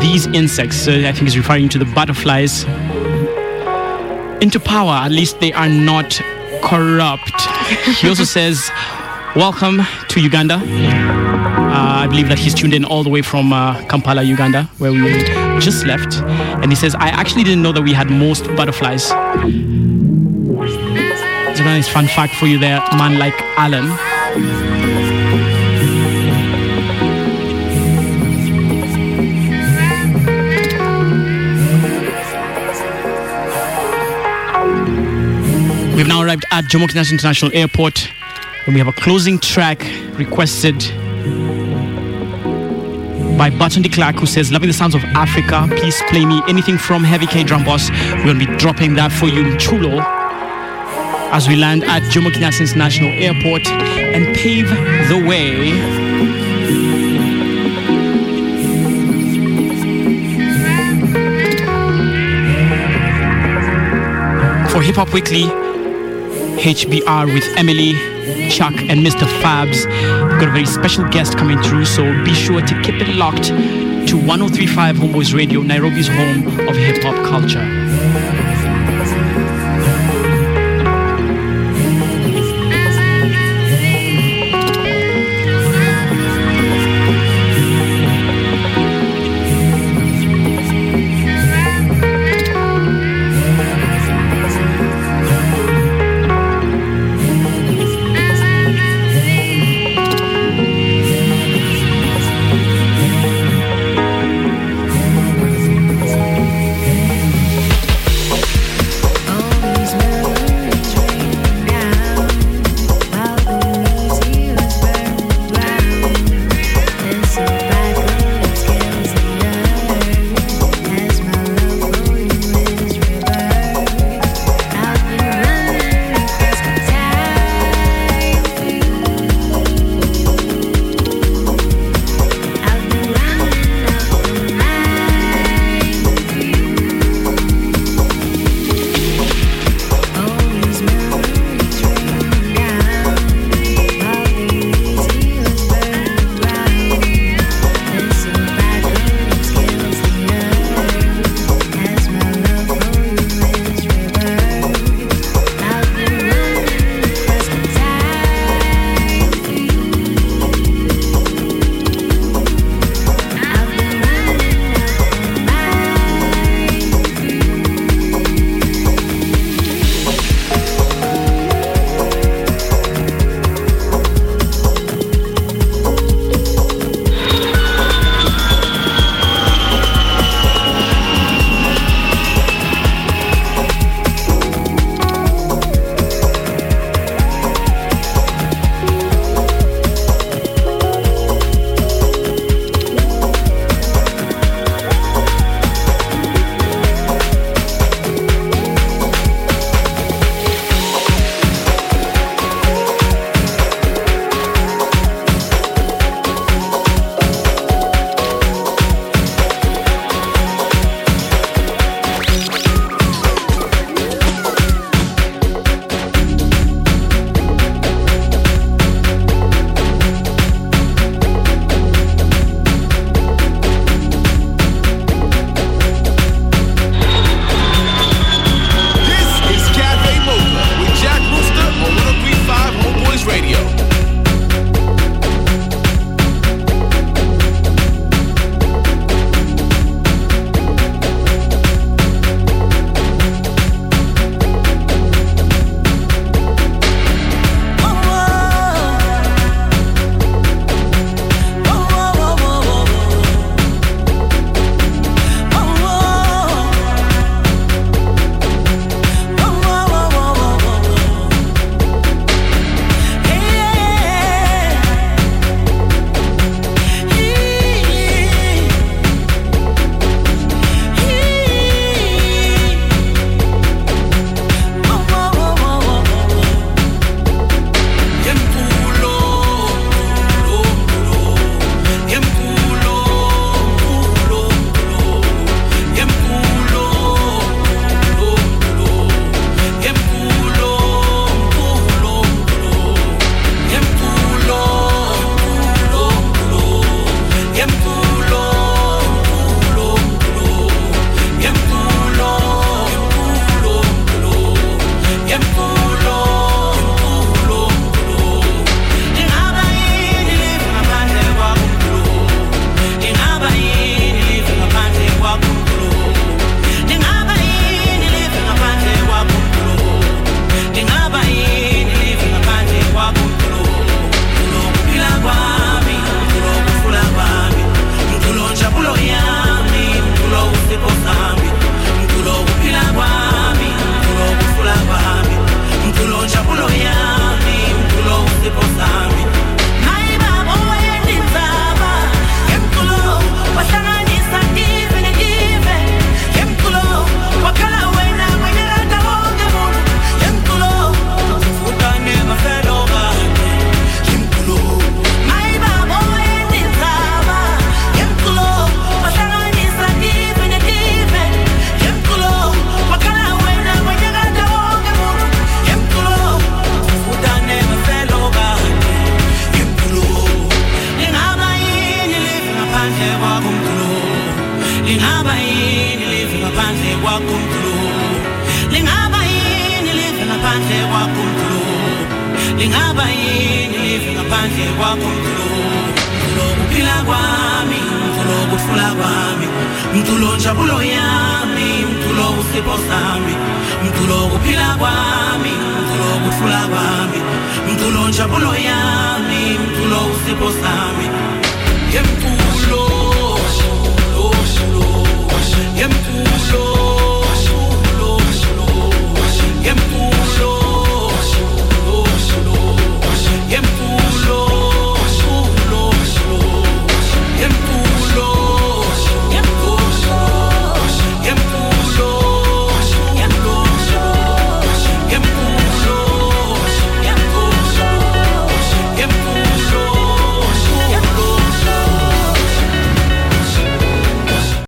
these 0.00 0.26
insects. 0.26 0.76
So 0.76 0.92
I 0.92 1.12
think 1.12 1.18
he's 1.18 1.36
referring 1.36 1.68
to 1.68 1.78
the 1.78 1.84
butterflies 1.84 2.64
into 4.42 4.58
power. 4.58 4.94
At 4.94 5.12
least 5.12 5.38
they 5.38 5.52
are 5.52 5.68
not 5.68 6.20
corrupt. 6.64 7.40
he 8.00 8.08
also 8.08 8.24
says, 8.24 8.70
Welcome 9.36 9.82
to 10.08 10.20
Uganda. 10.20 10.54
Uh, 10.54 12.04
I 12.04 12.06
believe 12.06 12.28
that 12.28 12.38
he's 12.38 12.54
tuned 12.54 12.72
in 12.72 12.84
all 12.84 13.02
the 13.02 13.10
way 13.10 13.20
from 13.20 13.52
uh, 13.52 13.84
Kampala, 13.86 14.22
Uganda, 14.22 14.64
where 14.78 14.92
we 14.92 15.24
just 15.60 15.84
left. 15.84 16.14
And 16.62 16.70
he 16.70 16.76
says, 16.76 16.94
I 16.94 17.08
actually 17.08 17.42
didn't 17.42 17.62
know 17.62 17.72
that 17.72 17.82
we 17.82 17.92
had 17.92 18.10
most 18.10 18.46
butterflies. 18.56 19.10
It's 21.50 21.60
a 21.60 21.64
nice 21.64 21.88
fun 21.88 22.06
fact 22.06 22.36
for 22.36 22.46
you 22.46 22.58
there, 22.58 22.80
man 22.96 23.18
like 23.18 23.34
Alan. 23.56 23.90
We've 35.94 36.08
now 36.08 36.22
arrived 36.22 36.44
at 36.50 36.64
Jomo 36.64 36.88
Kenyatta 36.88 37.12
International 37.12 37.52
Airport 37.54 38.08
and 38.66 38.74
we 38.74 38.80
have 38.80 38.88
a 38.88 38.92
closing 38.92 39.38
track 39.38 39.78
requested 40.18 40.76
by 43.38 43.48
Button 43.56 43.82
de 43.82 43.88
Clark 43.88 44.16
who 44.16 44.26
says, 44.26 44.50
Loving 44.50 44.66
the 44.66 44.72
sounds 44.74 44.96
of 44.96 45.04
Africa, 45.04 45.68
please 45.76 46.02
play 46.08 46.24
me 46.24 46.42
anything 46.48 46.78
from 46.78 47.04
Heavy 47.04 47.26
K 47.26 47.44
Drum 47.44 47.64
Boss. 47.64 47.90
We're 47.90 48.24
going 48.24 48.40
to 48.40 48.46
be 48.46 48.56
dropping 48.56 48.94
that 48.94 49.12
for 49.12 49.26
you 49.28 49.46
in 49.46 49.56
Chulo 49.56 50.00
as 51.30 51.46
we 51.46 51.54
land 51.54 51.84
at 51.84 52.02
Jomo 52.02 52.32
Kenyatta 52.32 52.60
International 52.60 53.10
Airport 53.10 53.64
and 53.68 54.34
pave 54.34 54.68
the 55.08 55.24
way 55.24 55.70
for 64.74 64.82
Hip 64.82 64.96
Hop 64.96 65.12
Weekly, 65.12 65.63
HBR 66.64 67.26
with 67.26 67.44
Emily, 67.58 67.92
Chuck, 68.48 68.72
and 68.72 69.04
Mr. 69.04 69.26
Fabs. 69.42 69.84
We've 69.84 70.40
got 70.40 70.48
a 70.48 70.52
very 70.52 70.64
special 70.64 71.06
guest 71.10 71.36
coming 71.36 71.60
through, 71.60 71.84
so 71.84 72.02
be 72.24 72.32
sure 72.32 72.62
to 72.62 72.82
keep 72.82 72.94
it 73.02 73.16
locked 73.16 73.48
to 74.08 74.16
1035 74.16 74.96
Homeboyz 74.96 75.34
Radio, 75.34 75.60
Nairobi's 75.60 76.08
home 76.08 76.46
of 76.66 76.74
hip 76.74 77.02
hop 77.02 77.22
culture. 77.26 77.83